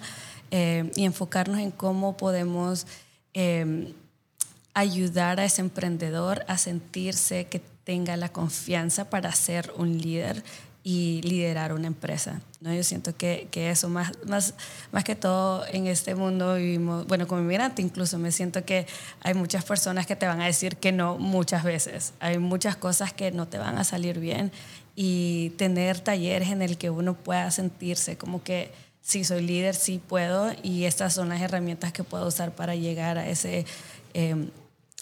eh, 0.52 0.92
y 0.96 1.06
enfocarnos 1.06 1.60
en 1.60 1.72
cómo 1.72 2.18
podemos 2.18 2.88
em, 3.34 3.94
ayudar 4.74 5.40
a 5.40 5.46
ese 5.46 5.62
emprendedor 5.62 6.46
a 6.48 6.58
sentirse 6.58 7.46
que 7.46 7.62
tenga 7.84 8.18
la 8.18 8.30
confianza 8.30 9.10
para 9.10 9.32
ser 9.32 9.72
un 9.78 9.98
líder 9.98 10.44
y 10.84 11.22
liderar 11.24 11.74
una 11.74 11.88
empresa. 11.88 12.42
¿no? 12.62 12.74
Yo 12.74 12.82
siento 12.82 13.14
que, 13.14 13.50
que, 13.52 13.72
eso, 13.72 13.90
más, 13.90 14.12
más, 14.26 14.54
más 14.94 15.04
que 15.04 15.16
todo 15.16 15.66
en 15.68 15.88
este 15.88 16.16
mundo 16.16 16.56
vivimos, 16.56 17.06
bueno, 17.08 17.28
como 17.28 17.42
inmigrante 17.42 17.82
incluso, 17.82 18.18
me 18.18 18.32
siento 18.32 18.64
que 18.64 18.88
hay 19.22 19.34
muchas 19.34 19.66
personas 19.66 20.06
que 20.06 20.16
te 20.16 20.28
van 20.28 20.40
a 20.40 20.46
decir 20.46 20.78
que 20.78 20.94
no 20.94 21.18
muchas 21.18 21.66
veces. 21.66 22.14
Hay 22.22 22.38
muchas 22.38 22.78
cosas 22.78 23.12
que 23.12 23.32
no 23.32 23.50
te 23.50 23.58
van 23.58 23.78
a 23.78 23.84
salir 23.84 24.20
bien 24.20 24.52
y 24.96 25.50
tener 25.58 26.00
talleres 26.00 26.50
en 26.52 26.62
el 26.62 26.78
que 26.78 26.90
uno 26.90 27.16
pueda 27.16 27.52
sentirse 27.52 28.18
como 28.18 28.42
que 28.44 28.72
sí 29.02 29.24
soy 29.24 29.42
líder, 29.42 29.76
sí 29.76 30.02
puedo 30.06 30.52
y 30.64 30.86
estas 30.86 31.14
son 31.14 31.30
las 31.30 31.42
herramientas 31.42 31.92
que 31.94 32.04
puedo 32.04 32.28
usar 32.28 32.56
para 32.56 32.76
llegar 32.76 33.18
a 33.18 33.30
ese... 33.30 33.66
Em, 34.14 34.50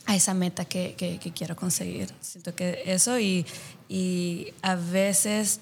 a 0.07 0.15
esa 0.15 0.35
meta 0.35 0.65
que, 0.65 0.93
que, 0.93 1.17
que, 1.17 1.33
quiero 1.33 1.55
conseguir. 1.55 2.13
Siento 2.21 2.53
que 2.53 2.83
eso 2.85 3.19
y, 3.19 3.43
y 3.89 4.53
a 4.61 4.75
veces 4.75 5.61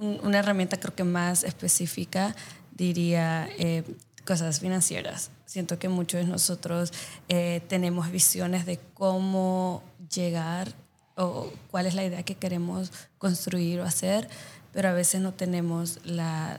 una 0.00 0.38
herramienta 0.38 0.78
creo 0.78 0.94
que 0.94 1.04
más 1.04 1.44
específica 1.44 2.34
diría 2.72 3.48
eh, 3.58 3.84
cosas 4.26 4.60
financieras. 4.60 5.30
Siento 5.44 5.78
que 5.78 5.88
muchos 5.88 6.20
de 6.20 6.26
nosotros 6.26 6.92
eh, 7.28 7.60
tenemos 7.68 8.10
visiones 8.10 8.66
de 8.66 8.78
cómo 8.94 9.82
llegar 10.14 10.72
o 11.16 11.52
cuál 11.70 11.86
es 11.86 11.94
la 11.94 12.04
idea 12.04 12.22
que 12.22 12.36
queremos 12.36 12.92
construir 13.18 13.80
o 13.80 13.84
hacer, 13.84 14.28
pero 14.72 14.88
a 14.88 14.92
veces 14.92 15.20
no 15.20 15.32
tenemos 15.32 15.98
la 16.04 16.58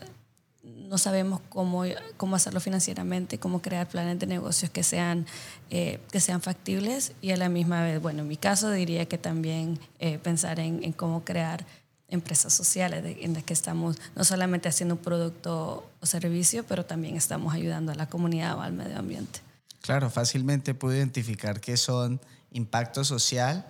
no 0.64 0.98
sabemos 0.98 1.42
cómo, 1.50 1.84
cómo 2.18 2.36
hacerlo 2.36 2.60
financieramente, 2.60 3.40
cómo 3.40 3.62
crear 3.62 3.88
planes 3.88 4.20
de 4.20 4.28
negocios 4.28 4.70
que 4.70 4.84
sean, 4.84 5.26
eh, 5.70 6.00
que 6.12 6.20
sean 6.20 6.42
factibles 6.42 7.14
y 7.22 7.32
a 7.32 7.38
la 7.38 7.50
misma 7.50 7.84
vez, 7.84 8.02
bueno, 8.02 8.22
en 8.22 8.28
mi 8.28 8.38
caso 8.38 8.70
diría 8.70 9.08
que 9.08 9.18
también 9.18 9.80
pensar 10.22 10.60
en, 10.60 10.84
en, 10.84 10.92
cómo 10.92 11.24
crear 11.24 11.66
empresas 12.10 12.54
sociales 12.54 13.04
en 13.22 13.34
las 13.34 13.44
que 13.44 13.54
estamos 13.54 13.98
no 14.16 14.24
solamente 14.24 14.70
haciendo 14.70 14.96
un 14.96 15.02
producto 15.02 15.90
o 16.00 16.06
servicio, 16.06 16.64
pero 16.66 16.86
también 16.86 17.16
estamos 17.16 17.54
ayudando 17.54 17.92
a 17.92 17.96
la 17.96 18.08
comunidad 18.08 18.58
o 18.58 18.62
al 18.62 18.74
medio 18.74 19.00
ambiente. 19.00 19.40
Claro, 19.82 20.10
fácilmente 20.10 20.74
puedo 20.74 20.96
identificar 20.96 21.60
que 21.60 21.76
son 21.76 22.22
impacto 22.52 23.04
social, 23.04 23.68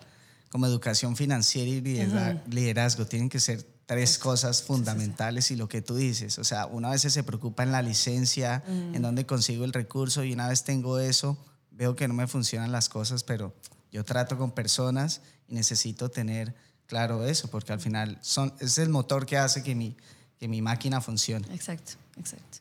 como 0.50 0.66
educación 0.66 1.16
financiera 1.16 1.70
y 1.70 1.82
liderazgo. 2.50 3.06
Tienen 3.06 3.30
que 3.30 3.40
ser 3.40 3.66
tres 3.92 4.18
cosas 4.18 4.64
fundamentales 4.64 5.52
y 5.52 5.58
lo 5.58 5.68
que 5.68 5.82
tú 5.82 5.98
dices, 5.98 6.40
o 6.40 6.46
sea, 6.46 6.66
una 6.66 6.92
vez 6.92 7.02
se 7.02 7.24
preocupa 7.24 7.64
en 7.64 7.74
la 7.74 7.82
licencia, 7.82 8.64
en 8.66 9.02
dónde 9.02 9.26
consigo 9.26 9.66
el 9.66 9.74
recurso 9.74 10.24
y 10.24 10.32
una 10.32 10.48
vez 10.48 10.64
tengo 10.64 10.98
eso, 10.98 11.38
veo 11.72 11.94
que 11.94 12.08
no 12.08 12.14
me 12.14 12.26
funcionan 12.26 12.72
las 12.72 12.88
cosas, 12.88 13.26
pero 13.26 13.54
yo 13.92 14.06
trato 14.06 14.38
con 14.38 14.52
personas 14.52 15.20
y 15.50 15.56
necesito 15.56 16.10
tener 16.10 16.56
claro 16.88 17.26
eso, 17.26 17.50
porque 17.50 17.74
al 17.74 17.82
final 17.82 18.18
son, 18.22 18.54
es 18.60 18.78
el 18.78 18.88
motor 18.88 19.26
que 19.26 19.38
hace 19.38 19.62
que 19.62 19.76
mi, 19.76 19.98
que 20.40 20.48
mi 20.48 20.62
máquina 20.62 21.02
funcione. 21.02 21.54
Exacto, 21.54 21.96
exacto. 22.16 22.60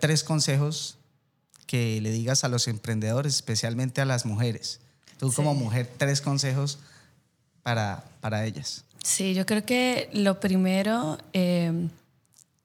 Tres 0.00 0.24
consejos 0.24 0.96
que 1.66 2.00
le 2.00 2.10
digas 2.10 2.42
a 2.42 2.48
los 2.48 2.68
emprendedores, 2.68 3.34
especialmente 3.34 4.00
a 4.00 4.06
las 4.06 4.24
mujeres. 4.24 4.80
Tú 5.18 5.30
como 5.30 5.54
mujer, 5.54 5.92
tres 5.98 6.22
consejos 6.22 6.78
para, 7.62 8.02
para 8.22 8.46
ellas. 8.46 8.86
Sí, 9.04 9.34
yo 9.34 9.44
creo 9.44 9.66
que 9.66 10.08
lo 10.14 10.40
primero 10.40 11.18
eh, 11.34 11.88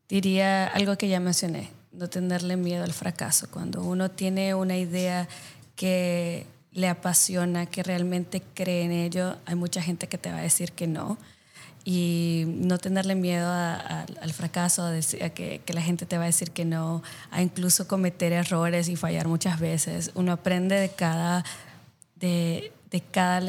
diría 0.08 0.67
algo 0.67 0.98
que 0.98 1.10
ya 1.10 1.19
mencioné, 1.19 1.69
no 1.91 2.10
tenerle 2.10 2.55
miedo 2.55 2.86
al 2.86 2.93
fracaso. 2.93 3.48
Cuando 3.51 3.84
uno 3.84 4.10
tiene 4.10 4.55
una 4.55 4.77
idea 4.77 5.27
que 5.75 6.48
le 6.72 6.88
apasiona, 6.88 7.65
que 7.65 7.84
realmente 7.84 8.41
cree 8.53 8.84
en 8.84 8.93
ello, 8.93 9.36
hay 9.46 9.55
mucha 9.55 9.81
gente 9.81 10.08
que 10.08 10.17
te 10.17 10.31
va 10.31 10.38
a 10.38 10.41
decir 10.41 10.72
que 10.72 10.88
no. 10.88 11.17
Y 11.84 12.46
no 12.48 12.77
tenerle 12.77 13.15
miedo 13.15 13.51
al 13.51 14.34
fracaso, 14.34 14.86
a, 14.86 15.29
que, 15.31 15.62
la 15.67 15.81
gente 15.81 16.05
te 16.05 16.17
va 16.17 16.24
a 16.24 16.27
decir 16.27 16.51
que 16.51 16.63
no, 16.63 17.03
a 17.31 17.41
incluso 17.41 17.86
cometer 17.86 18.31
errores 18.31 18.88
y 18.88 18.96
fallar 18.96 19.27
muchas 19.27 19.60
veces. 19.60 20.12
Uno 20.15 20.31
aprende 20.31 20.75
de 20.75 20.88
cada, 20.88 21.43
de, 22.15 22.72
cada, 23.12 23.41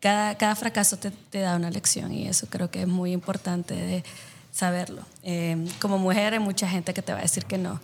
cada, 0.00 0.36
cada 0.36 0.54
fracaso 0.54 0.96
te, 0.96 1.10
te, 1.10 1.40
da 1.40 1.56
una 1.56 1.70
lección 1.70 2.12
y 2.12 2.28
eso 2.28 2.46
creo 2.48 2.70
que 2.70 2.82
es 2.82 2.88
muy 2.88 3.12
importante 3.12 3.74
de 3.74 4.04
saberlo. 4.52 5.02
Eh, 5.22 5.66
como 5.80 5.98
mujer 5.98 6.32
hay 6.32 6.38
mucha 6.38 6.68
gente 6.68 6.94
que 6.94 7.02
te 7.02 7.12
va 7.12 7.18
a 7.18 7.22
decir 7.22 7.44
que 7.44 7.58
no 7.58 7.80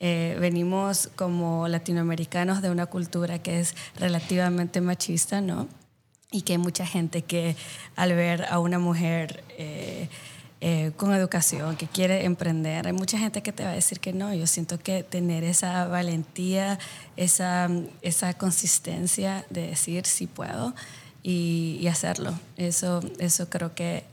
eh, 0.00 0.36
venimos 0.40 1.08
como 1.16 1.68
latinoamericanos 1.68 2.60
de 2.60 2.70
una 2.70 2.84
cultura 2.84 3.38
que 3.38 3.60
es 3.60 3.74
relativamente 3.96 4.80
machista, 4.80 5.40
¿no? 5.40 5.68
Y 6.30 6.42
que 6.42 6.52
hay 6.52 6.58
mucha 6.58 6.84
gente 6.84 7.22
que 7.22 7.56
al 7.94 8.12
ver 8.12 8.44
a 8.50 8.58
una 8.58 8.78
mujer 8.78 9.44
eh, 9.56 10.08
eh, 10.60 10.92
con 10.96 11.14
educación, 11.14 11.76
que 11.76 11.86
quiere 11.86 12.24
emprender, 12.24 12.86
hay 12.86 12.92
mucha 12.92 13.18
gente 13.18 13.42
que 13.42 13.52
te 13.52 13.64
va 13.64 13.70
a 13.70 13.74
decir 13.74 14.00
que 14.00 14.12
no. 14.12 14.34
Yo 14.34 14.46
siento 14.46 14.78
que 14.78 15.04
tener 15.04 15.44
esa 15.44 15.86
valentía, 15.86 16.78
esa, 17.16 17.70
esa 18.02 18.34
consistencia 18.34 19.46
de 19.48 19.68
decir 19.68 20.06
sí 20.06 20.26
puedo 20.26 20.74
y, 21.26 21.86
hacerlo, 21.88 22.38
eso, 22.56 23.00
eso 23.18 23.48
creo 23.48 23.74
que, 23.74 24.04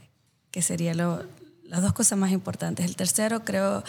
que 0.50 0.62
sería 0.62 0.94
lo, 0.94 1.22
las 1.66 1.82
dos 1.82 1.92
cosas 1.94 2.18
más 2.18 2.32
importantes. 2.32 2.86
El 2.86 2.96
tercero 2.96 3.44
creo 3.44 3.84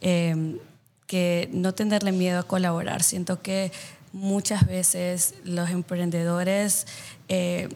que 0.00 1.48
no 1.52 1.72
tenerle 1.72 2.12
miedo 2.12 2.40
a 2.40 2.42
colaborar. 2.42 3.02
Siento 3.02 3.40
que 3.40 3.72
muchas 4.12 4.66
veces 4.66 5.34
los 5.44 5.70
emprendedores 5.70 6.86
eh, 7.28 7.68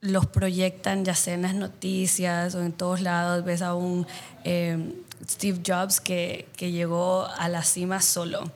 los 0.00 0.26
proyectan 0.26 1.04
ya 1.04 1.14
sea 1.14 1.34
en 1.34 1.42
las 1.42 1.54
noticias 1.54 2.54
o 2.54 2.62
en 2.62 2.72
todos 2.72 3.00
lados. 3.00 3.44
Ves 3.44 3.62
a 3.62 3.74
un 3.74 4.06
eh, 4.44 4.94
Steve 5.28 5.60
Jobs 5.66 6.00
que, 6.00 6.48
que 6.56 6.72
llegó 6.72 7.26
a 7.26 7.48
la 7.48 7.62
cima 7.62 8.00
solo 8.00 8.50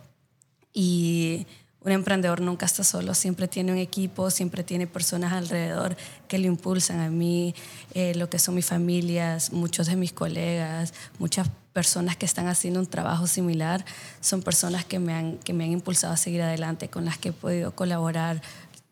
y 0.73 1.47
un 1.85 1.93
emprendedor 1.93 2.41
nunca 2.41 2.67
está 2.67 2.85
solo, 2.85 3.15
siempre 3.15 3.49
tiene 3.49 3.73
un 3.73 3.79
equipo, 3.79 4.31
siempre 4.31 4.62
tiene 4.62 4.87
personas 4.87 5.33
alrededor 5.33 5.97
que 6.29 6.39
le 6.39 6.47
impulsan 6.47 7.01
a 7.01 7.11
mí, 7.11 7.55
eh, 7.95 8.15
lo 8.15 8.31
que 8.31 8.39
son 8.39 8.55
mis 8.55 8.67
familias, 8.67 9.53
muchos 9.53 9.87
de 9.87 9.97
mis 9.97 10.12
colegas, 10.12 10.95
muchas 11.19 11.49
personas 11.73 12.17
que 12.17 12.27
están 12.27 12.47
haciendo 12.49 12.81
un 12.81 12.87
trabajo 12.87 13.27
similar, 13.27 13.85
son 14.21 14.43
personas 14.43 14.85
que 14.85 14.99
me 14.99 15.15
han, 15.15 15.39
que 15.39 15.53
me 15.53 15.65
han 15.65 15.73
impulsado 15.73 16.12
a 16.12 16.17
seguir 16.17 16.43
adelante, 16.43 16.89
con 16.89 17.05
las 17.05 17.19
que 17.19 17.31
he 17.31 17.33
podido 17.33 17.75
colaborar 17.75 18.43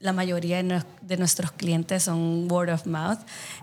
la 0.01 0.15
mayoría 0.15 0.63
de, 0.63 1.17
nuestros 1.19 1.53
clientes 1.53 2.05
son 2.05 2.51
word 2.51 2.71
of 2.71 2.87
mouth 2.87 3.19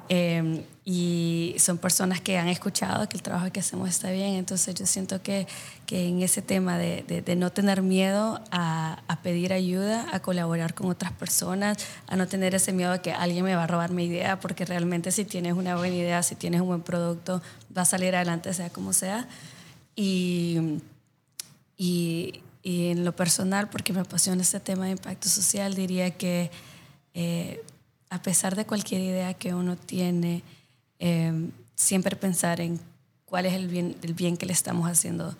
em, 0.07 0.61
y 0.85 1.55
son 1.57 1.79
personas 1.79 2.21
que 2.21 2.37
han 2.37 2.47
escuchado 2.47 3.09
que 3.09 3.17
el 3.17 3.23
trabajo 3.23 3.51
que 3.51 3.59
hacemos 3.59 3.89
está 3.89 4.11
bien. 4.11 4.35
Entonces 4.35 4.75
yo 4.75 4.85
siento 4.85 5.21
que, 5.23 5.47
que 5.87 6.07
en 6.07 6.21
ese 6.21 6.43
tema 6.43 6.77
de, 6.77 7.01
de, 7.25 7.35
no 7.35 7.51
tener 7.51 7.81
miedo 7.81 8.39
a, 8.51 9.01
a, 9.07 9.21
pedir 9.23 9.51
ayuda, 9.51 10.05
a 10.13 10.21
colaborar 10.21 10.75
con 10.75 10.91
otras 10.91 11.11
personas, 11.11 11.77
a 12.05 12.15
no 12.15 12.27
tener 12.27 12.53
ese 12.53 12.71
miedo 12.71 12.91
de 12.91 13.01
que 13.01 13.11
alguien 13.11 13.43
me 13.43 13.55
va 13.55 13.63
a 13.63 13.67
robar 13.67 13.91
mi 13.91 14.05
idea, 14.05 14.39
porque 14.39 14.63
realmente 14.63 15.11
si 15.11 15.25
tienes 15.25 15.53
una 15.53 15.75
buena 15.75 15.95
idea, 15.95 16.21
si 16.21 16.35
tienes 16.35 16.61
un 16.61 16.67
buen 16.67 16.83
producto, 16.83 17.41
va 17.75 17.81
a 17.81 17.85
salir 17.85 18.15
adelante 18.15 18.53
sea 18.53 18.69
como 18.69 18.93
sea. 18.93 19.27
Y, 19.95 20.77
y 21.75 22.41
y 22.67 22.89
en 22.89 23.05
lo 23.05 23.15
personal, 23.15 23.69
porque 23.69 23.93
me 23.93 24.01
apasiona 24.01 24.41
este 24.41 24.59
tema 24.59 24.87
de 24.87 24.91
impacto 24.91 25.29
social, 25.29 25.73
diría 25.73 26.11
que 26.11 26.51
eh, 27.13 27.63
a 28.09 28.21
pesar 28.21 28.57
de 28.57 28.65
cualquier 28.65 28.99
idea 28.99 29.33
que 29.35 29.53
uno 29.53 29.77
tiene, 29.77 30.43
eh, 30.99 31.49
siempre 31.75 32.17
pensar 32.17 32.59
en 32.59 32.77
cuál 33.23 33.45
es 33.45 33.53
el 33.53 33.69
bien, 33.69 33.95
el 34.01 34.13
bien 34.13 34.35
que 34.35 34.45
le 34.45 34.51
estamos 34.51 34.91
haciendo 34.91 35.33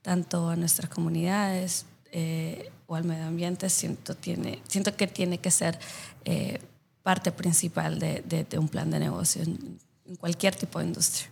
tanto 0.00 0.48
a 0.48 0.56
nuestras 0.56 0.88
comunidades 0.88 1.84
eh, 2.12 2.70
o 2.86 2.94
al 2.94 3.04
medio 3.04 3.26
ambiente, 3.26 3.68
siento, 3.68 4.14
tiene, 4.14 4.62
siento 4.66 4.96
que 4.96 5.06
tiene 5.06 5.36
que 5.36 5.50
ser 5.50 5.78
parte 7.02 7.30
principal 7.30 7.98
de, 7.98 8.22
de, 8.22 8.58
un 8.58 8.70
plan 8.70 8.90
de 8.90 9.00
negocio 9.00 9.42
en, 9.42 9.78
en 10.06 10.16
cualquier 10.16 10.54
tipo 10.54 10.78
de 10.78 10.86
industria. 10.86 11.28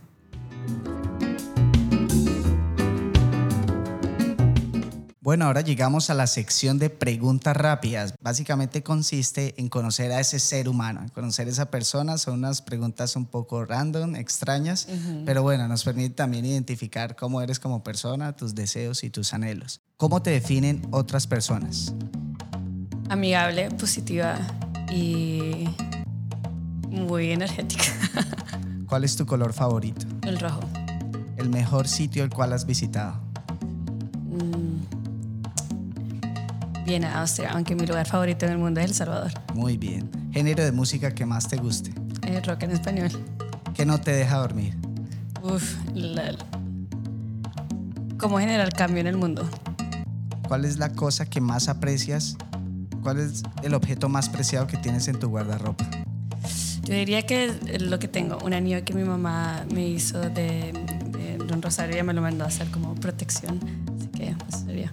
Bueno, 5.28 5.44
ahora 5.44 5.60
llegamos 5.60 6.08
a 6.08 6.14
la 6.14 6.26
sección 6.26 6.78
de 6.78 6.88
preguntas 6.88 7.54
rápidas. 7.54 8.14
Básicamente 8.18 8.82
consiste 8.82 9.54
en 9.58 9.68
conocer 9.68 10.10
a 10.10 10.20
ese 10.20 10.38
ser 10.38 10.70
humano, 10.70 11.02
en 11.02 11.10
conocer 11.10 11.46
a 11.48 11.50
esa 11.50 11.70
persona. 11.70 12.16
Son 12.16 12.32
unas 12.32 12.62
preguntas 12.62 13.14
un 13.14 13.26
poco 13.26 13.66
random, 13.66 14.16
extrañas, 14.16 14.88
pero 15.26 15.42
bueno, 15.42 15.68
nos 15.68 15.84
permite 15.84 16.14
también 16.14 16.46
identificar 16.46 17.14
cómo 17.14 17.42
eres 17.42 17.60
como 17.60 17.84
persona, 17.84 18.36
tus 18.36 18.54
deseos 18.54 19.04
y 19.04 19.10
tus 19.10 19.34
anhelos. 19.34 19.82
¿Cómo 19.98 20.22
te 20.22 20.30
definen 20.30 20.80
otras 20.92 21.26
personas? 21.26 21.92
Amigable, 23.10 23.70
positiva 23.72 24.38
y 24.90 25.68
muy 26.88 27.32
energética. 27.32 27.84
¿Cuál 28.88 29.04
es 29.04 29.14
tu 29.14 29.26
color 29.26 29.52
favorito? 29.52 30.06
El 30.22 30.40
rojo. 30.40 30.62
¿El 31.36 31.50
mejor 31.50 31.86
sitio 31.86 32.24
el 32.24 32.30
cual 32.30 32.54
has 32.54 32.64
visitado? 32.64 33.27
Viena, 36.88 37.20
Austria, 37.20 37.50
aunque 37.52 37.74
mi 37.74 37.84
lugar 37.84 38.06
favorito 38.06 38.46
en 38.46 38.52
el 38.52 38.56
mundo 38.56 38.80
es 38.80 38.86
El 38.86 38.94
Salvador. 38.94 39.30
Muy 39.52 39.76
bien. 39.76 40.08
¿Género 40.32 40.64
de 40.64 40.72
música 40.72 41.14
que 41.14 41.26
más 41.26 41.46
te 41.46 41.58
guste? 41.58 41.92
Eh, 42.26 42.40
rock 42.40 42.62
en 42.62 42.70
español. 42.70 43.10
¿Qué 43.74 43.84
no 43.84 44.00
te 44.00 44.10
deja 44.12 44.38
dormir? 44.38 44.74
Uf, 45.42 45.76
la, 45.92 46.34
¿cómo 48.16 48.38
generar 48.38 48.72
cambio 48.72 49.02
en 49.02 49.06
el 49.06 49.18
mundo? 49.18 49.46
¿Cuál 50.48 50.64
es 50.64 50.78
la 50.78 50.88
cosa 50.94 51.26
que 51.26 51.42
más 51.42 51.68
aprecias? 51.68 52.38
¿Cuál 53.02 53.18
es 53.18 53.42
el 53.62 53.74
objeto 53.74 54.08
más 54.08 54.30
preciado 54.30 54.66
que 54.66 54.78
tienes 54.78 55.08
en 55.08 55.18
tu 55.18 55.28
guardarropa? 55.28 55.86
Yo 56.84 56.94
diría 56.94 57.20
que 57.26 57.52
lo 57.80 57.98
que 57.98 58.08
tengo, 58.08 58.38
un 58.42 58.54
anillo 58.54 58.82
que 58.82 58.94
mi 58.94 59.04
mamá 59.04 59.66
me 59.74 59.86
hizo 59.86 60.20
de, 60.20 60.72
de 60.72 61.36
Don 61.46 61.60
Rosario, 61.60 61.96
ya 61.96 62.02
me 62.02 62.14
lo 62.14 62.22
mandó 62.22 62.44
a 62.44 62.46
hacer 62.46 62.70
como 62.70 62.94
protección, 62.94 63.60
así 63.94 64.08
que 64.08 64.28
eso 64.28 64.64
sería. 64.64 64.90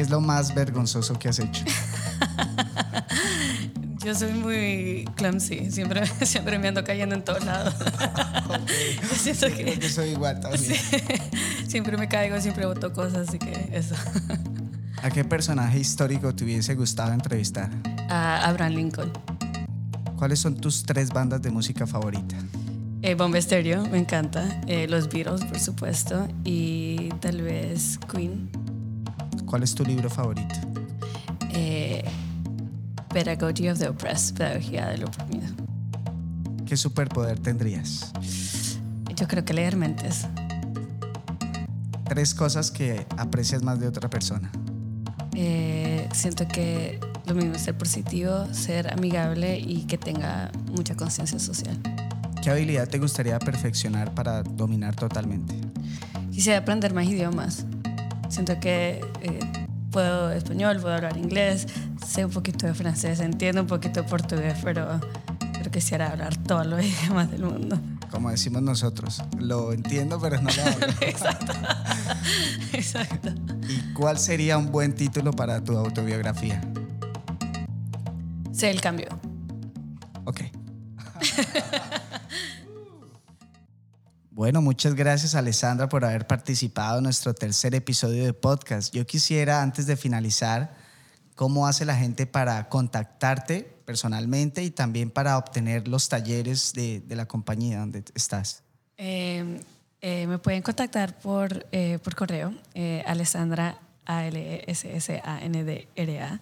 ¿Qué 0.00 0.04
es 0.04 0.10
lo 0.10 0.22
más 0.22 0.54
vergonzoso 0.54 1.18
que 1.18 1.28
has 1.28 1.38
hecho? 1.40 1.62
Yo 4.02 4.14
soy 4.14 4.32
muy 4.32 5.04
clumsy, 5.14 5.70
siempre, 5.70 6.06
siempre 6.24 6.58
me 6.58 6.68
ando 6.68 6.82
cayendo 6.82 7.14
en 7.14 7.22
todos 7.22 7.44
lados. 7.44 7.74
Siento 9.14 9.48
que, 9.48 9.62
Creo 9.62 9.78
que 9.78 9.90
soy 9.90 10.08
igual 10.12 10.40
también. 10.40 10.74
siempre 11.68 11.98
me 11.98 12.08
caigo, 12.08 12.40
siempre 12.40 12.64
boto 12.64 12.94
cosas, 12.94 13.28
así 13.28 13.38
que 13.38 13.68
eso. 13.72 13.94
¿A 15.02 15.10
qué 15.10 15.22
personaje 15.22 15.78
histórico 15.78 16.34
te 16.34 16.44
hubiese 16.44 16.74
gustado 16.76 17.12
entrevistar? 17.12 17.68
A 18.08 18.48
Abraham 18.48 18.72
Lincoln. 18.72 19.12
¿Cuáles 20.16 20.38
son 20.38 20.56
tus 20.56 20.82
tres 20.82 21.10
bandas 21.10 21.42
de 21.42 21.50
música 21.50 21.86
favorita? 21.86 22.36
Eh, 23.02 23.14
Bomba 23.16 23.38
Stereo, 23.38 23.86
me 23.86 23.98
encanta. 23.98 24.62
Eh, 24.66 24.86
los 24.88 25.10
Beatles, 25.10 25.44
por 25.44 25.60
supuesto. 25.60 26.26
Y 26.42 27.10
tal 27.20 27.42
vez 27.42 27.98
Queen. 28.10 28.50
¿Cuál 29.50 29.64
es 29.64 29.74
tu 29.74 29.84
libro 29.84 30.08
favorito? 30.08 30.54
Eh, 31.52 32.04
Pedagogy 33.12 33.68
of 33.68 33.80
the 33.80 33.88
Oppressed, 33.88 34.36
Pedagogía 34.36 34.86
del 34.86 35.02
Oprimido. 35.02 35.48
¿Qué 36.64 36.76
superpoder 36.76 37.40
tendrías? 37.40 38.12
Yo 39.16 39.26
creo 39.26 39.44
que 39.44 39.52
leer 39.52 39.74
mentes. 39.74 40.28
Tres 42.04 42.32
cosas 42.32 42.70
que 42.70 43.04
aprecias 43.16 43.64
más 43.64 43.80
de 43.80 43.88
otra 43.88 44.08
persona. 44.08 44.52
Eh, 45.34 46.08
siento 46.12 46.46
que 46.46 47.00
lo 47.26 47.34
mismo 47.34 47.56
es 47.56 47.62
ser 47.62 47.76
positivo, 47.76 48.46
ser 48.54 48.92
amigable 48.92 49.58
y 49.58 49.82
que 49.82 49.98
tenga 49.98 50.52
mucha 50.76 50.94
conciencia 50.94 51.40
social. 51.40 51.76
¿Qué 52.40 52.50
habilidad 52.50 52.88
te 52.88 53.00
gustaría 53.00 53.36
perfeccionar 53.40 54.14
para 54.14 54.44
dominar 54.44 54.94
totalmente? 54.94 55.56
Quisiera 56.30 56.60
aprender 56.60 56.94
más 56.94 57.06
idiomas. 57.06 57.66
Siento 58.30 58.58
que 58.60 59.04
eh, 59.22 59.40
puedo 59.90 60.30
español, 60.30 60.78
puedo 60.80 60.94
hablar 60.94 61.16
inglés, 61.16 61.66
sé 62.06 62.24
un 62.24 62.30
poquito 62.30 62.66
de 62.66 62.74
francés, 62.74 63.20
entiendo 63.20 63.60
un 63.62 63.66
poquito 63.66 64.02
de 64.02 64.08
portugués, 64.08 64.56
pero, 64.62 65.00
pero 65.52 65.70
quisiera 65.70 66.12
hablar 66.12 66.36
todos 66.36 66.64
los 66.66 66.82
idiomas 66.84 67.30
del 67.30 67.42
mundo. 67.42 67.78
Como 68.10 68.30
decimos 68.30 68.62
nosotros, 68.62 69.22
lo 69.38 69.72
entiendo, 69.72 70.20
pero 70.20 70.40
no 70.40 70.48
lo 70.50 70.62
hablo. 70.62 70.86
Exacto. 71.00 71.52
Exacto. 72.72 73.30
¿Y 73.68 73.92
cuál 73.92 74.18
sería 74.18 74.58
un 74.58 74.70
buen 74.70 74.94
título 74.94 75.32
para 75.32 75.62
tu 75.62 75.76
autobiografía? 75.76 76.60
Sé 78.52 78.70
el 78.70 78.80
cambio. 78.80 79.08
Ok. 80.24 80.42
Bueno, 84.32 84.62
muchas 84.62 84.94
gracias 84.94 85.34
Alessandra 85.34 85.88
por 85.88 86.04
haber 86.04 86.28
participado 86.28 86.98
en 86.98 87.04
nuestro 87.04 87.34
tercer 87.34 87.74
episodio 87.74 88.24
de 88.24 88.32
podcast. 88.32 88.94
Yo 88.94 89.04
quisiera, 89.04 89.60
antes 89.60 89.86
de 89.86 89.96
finalizar, 89.96 90.72
cómo 91.34 91.66
hace 91.66 91.84
la 91.84 91.96
gente 91.96 92.26
para 92.26 92.68
contactarte 92.68 93.62
personalmente 93.84 94.62
y 94.62 94.70
también 94.70 95.10
para 95.10 95.36
obtener 95.36 95.88
los 95.88 96.08
talleres 96.08 96.72
de, 96.74 97.00
de 97.00 97.16
la 97.16 97.26
compañía 97.26 97.80
donde 97.80 98.04
estás. 98.14 98.62
Eh, 98.98 99.60
eh, 100.00 100.26
me 100.28 100.38
pueden 100.38 100.62
contactar 100.62 101.18
por, 101.18 101.66
eh, 101.72 101.98
por 102.04 102.14
correo, 102.14 102.54
Alessandra, 103.06 103.80
a 104.06 104.26
l 104.26 104.38
e 104.38 104.64
s 104.70 104.88
s 104.94 105.20
a 105.24 105.40
n 105.42 105.64
d 105.64 105.88
r 105.96 106.20
a 106.20 106.40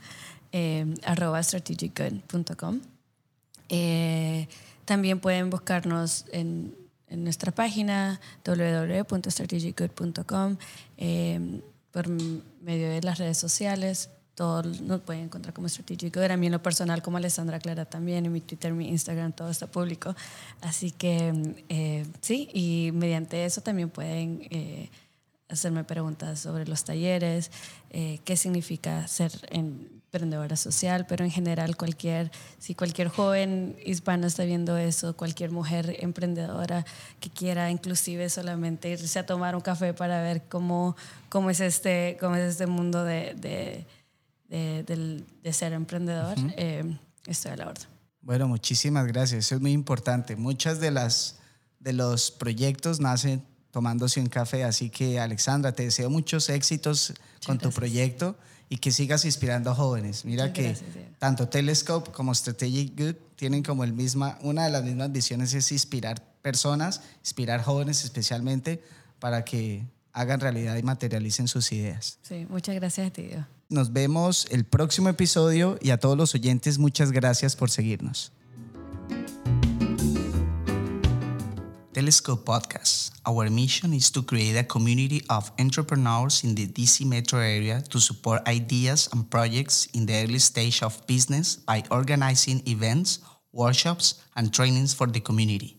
arroba 1.04 1.42
strategicgood.com. 1.42 2.80
también 4.84 5.20
pueden 5.20 5.48
buscarnos 5.48 6.26
en 6.32 6.74
en 7.10 7.24
nuestra 7.24 7.52
página 7.52 8.20
www.strategicgood.com, 8.44 10.56
eh, 10.96 11.60
por 11.90 12.08
medio 12.08 12.90
de 12.90 13.02
las 13.02 13.18
redes 13.18 13.38
sociales. 13.38 14.10
Todos 14.34 14.80
nos 14.82 15.00
pueden 15.00 15.24
encontrar 15.24 15.52
como 15.52 15.68
Strategic 15.68 16.14
Good. 16.14 16.30
A 16.30 16.36
mí 16.36 16.46
en 16.46 16.52
lo 16.52 16.62
personal, 16.62 17.02
como 17.02 17.16
Alessandra 17.16 17.58
Clara 17.58 17.86
también, 17.86 18.24
en 18.24 18.32
mi 18.32 18.40
Twitter, 18.40 18.72
mi 18.72 18.88
Instagram, 18.88 19.32
todo 19.32 19.50
está 19.50 19.66
público. 19.66 20.14
Así 20.60 20.92
que 20.92 21.56
eh, 21.68 22.06
sí, 22.20 22.48
y 22.54 22.92
mediante 22.92 23.44
eso 23.44 23.62
también 23.62 23.90
pueden 23.90 24.46
eh, 24.50 24.90
hacerme 25.48 25.82
preguntas 25.84 26.38
sobre 26.38 26.66
los 26.66 26.84
talleres, 26.84 27.50
eh, 27.90 28.20
qué 28.24 28.36
significa 28.36 29.08
ser 29.08 29.32
emprendedora 30.08 30.56
social, 30.56 31.06
pero 31.06 31.24
en 31.24 31.30
general 31.30 31.76
cualquier, 31.76 32.30
si 32.58 32.74
cualquier 32.74 33.08
joven 33.08 33.76
hispano 33.84 34.26
está 34.26 34.44
viendo 34.44 34.76
eso, 34.78 35.14
cualquier 35.14 35.50
mujer 35.50 35.96
emprendedora 36.00 36.84
que 37.20 37.28
quiera 37.28 37.70
inclusive 37.70 38.30
solamente 38.30 38.88
irse 38.88 39.18
a 39.18 39.26
tomar 39.26 39.54
un 39.54 39.60
café 39.60 39.92
para 39.92 40.22
ver 40.22 40.42
cómo, 40.48 40.96
cómo, 41.28 41.50
es, 41.50 41.60
este, 41.60 42.16
cómo 42.20 42.36
es 42.36 42.52
este 42.52 42.66
mundo 42.66 43.04
de, 43.04 43.34
de, 43.34 43.86
de, 44.48 45.24
de 45.42 45.52
ser 45.52 45.74
emprendedor, 45.74 46.36
eh, 46.56 46.96
estoy 47.26 47.52
a 47.52 47.56
la 47.56 47.68
orden. 47.68 47.86
Bueno, 48.22 48.48
muchísimas 48.48 49.06
gracias. 49.06 49.46
Eso 49.46 49.54
es 49.56 49.60
muy 49.60 49.72
importante. 49.72 50.36
Muchas 50.36 50.80
de 50.80 50.90
las 50.90 51.38
de 51.80 51.92
los 51.92 52.30
proyectos 52.30 53.00
nacen 53.00 53.42
tomándose 53.70 54.20
un 54.20 54.26
café. 54.26 54.64
Así 54.64 54.90
que, 54.90 55.20
Alexandra, 55.20 55.72
te 55.72 55.84
deseo 55.84 56.10
muchos 56.10 56.48
éxitos 56.48 57.14
con 57.46 57.58
tu 57.58 57.70
proyecto 57.70 58.36
y 58.68 58.78
que 58.78 58.92
sigas 58.92 59.24
inspirando 59.24 59.70
a 59.70 59.74
jóvenes. 59.74 60.24
Mira 60.24 60.52
que 60.52 60.76
tanto 61.18 61.48
Telescope 61.48 62.10
como 62.12 62.34
Strategic 62.34 62.98
Good 62.98 63.14
tienen 63.36 63.62
como 63.62 63.84
el 63.84 63.92
misma, 63.92 64.38
una 64.42 64.64
de 64.64 64.70
las 64.70 64.84
mismas 64.84 65.12
visiones 65.12 65.54
es 65.54 65.72
inspirar 65.72 66.22
personas, 66.42 67.02
inspirar 67.20 67.62
jóvenes 67.62 68.04
especialmente 68.04 68.82
para 69.18 69.44
que 69.44 69.86
hagan 70.12 70.40
realidad 70.40 70.76
y 70.76 70.82
materialicen 70.82 71.48
sus 71.48 71.72
ideas. 71.72 72.18
Sí, 72.22 72.46
muchas 72.48 72.74
gracias 72.74 73.06
a 73.06 73.10
ti. 73.10 73.30
Nos 73.68 73.92
vemos 73.92 74.46
el 74.50 74.64
próximo 74.64 75.08
episodio 75.08 75.78
y 75.80 75.90
a 75.90 75.98
todos 75.98 76.16
los 76.16 76.34
oyentes 76.34 76.78
muchas 76.78 77.12
gracias 77.12 77.54
por 77.54 77.70
seguirnos. 77.70 78.32
Telescope 81.98 82.46
Podcast. 82.46 83.10
Our 83.26 83.50
mission 83.50 83.92
is 83.92 84.08
to 84.14 84.22
create 84.22 84.54
a 84.54 84.62
community 84.62 85.20
of 85.28 85.50
entrepreneurs 85.58 86.44
in 86.44 86.54
the 86.54 86.68
DC 86.68 87.04
metro 87.04 87.40
area 87.40 87.82
to 87.90 87.98
support 87.98 88.46
ideas 88.46 89.08
and 89.10 89.28
projects 89.28 89.88
in 89.94 90.06
the 90.06 90.14
early 90.14 90.38
stage 90.38 90.80
of 90.84 90.94
business 91.08 91.56
by 91.56 91.82
organizing 91.90 92.62
events, 92.68 93.18
workshops, 93.50 94.22
and 94.36 94.54
trainings 94.54 94.94
for 94.94 95.08
the 95.08 95.18
community. 95.18 95.76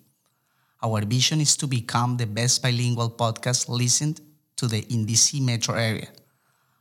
Our 0.84 1.06
vision 1.06 1.40
is 1.40 1.56
to 1.56 1.68
become 1.68 2.18
the 2.18 2.28
best 2.28 2.62
bilingual 2.62 3.12
podcast 3.12 3.70
listened 3.70 4.20
to 4.58 4.68
the 4.68 4.84
in 4.92 5.08
DC 5.08 5.40
metro 5.40 5.76
area. 5.76 6.10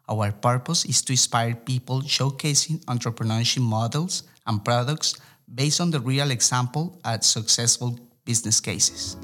Our 0.09 0.33
purpose 0.33 0.85
is 0.85 1.01
to 1.03 1.13
inspire 1.13 1.55
people 1.55 2.03
showcasing 2.03 2.83
entrepreneurship 2.87 3.63
models 3.63 4.25
and 4.49 4.65
products 4.65 5.15
based 5.47 5.81
on 5.81 5.93
the 5.93 6.01
real 6.01 6.33
example 6.33 6.99
at 7.05 7.23
successful 7.23 8.01
business 8.29 8.61
cases. 8.61 9.17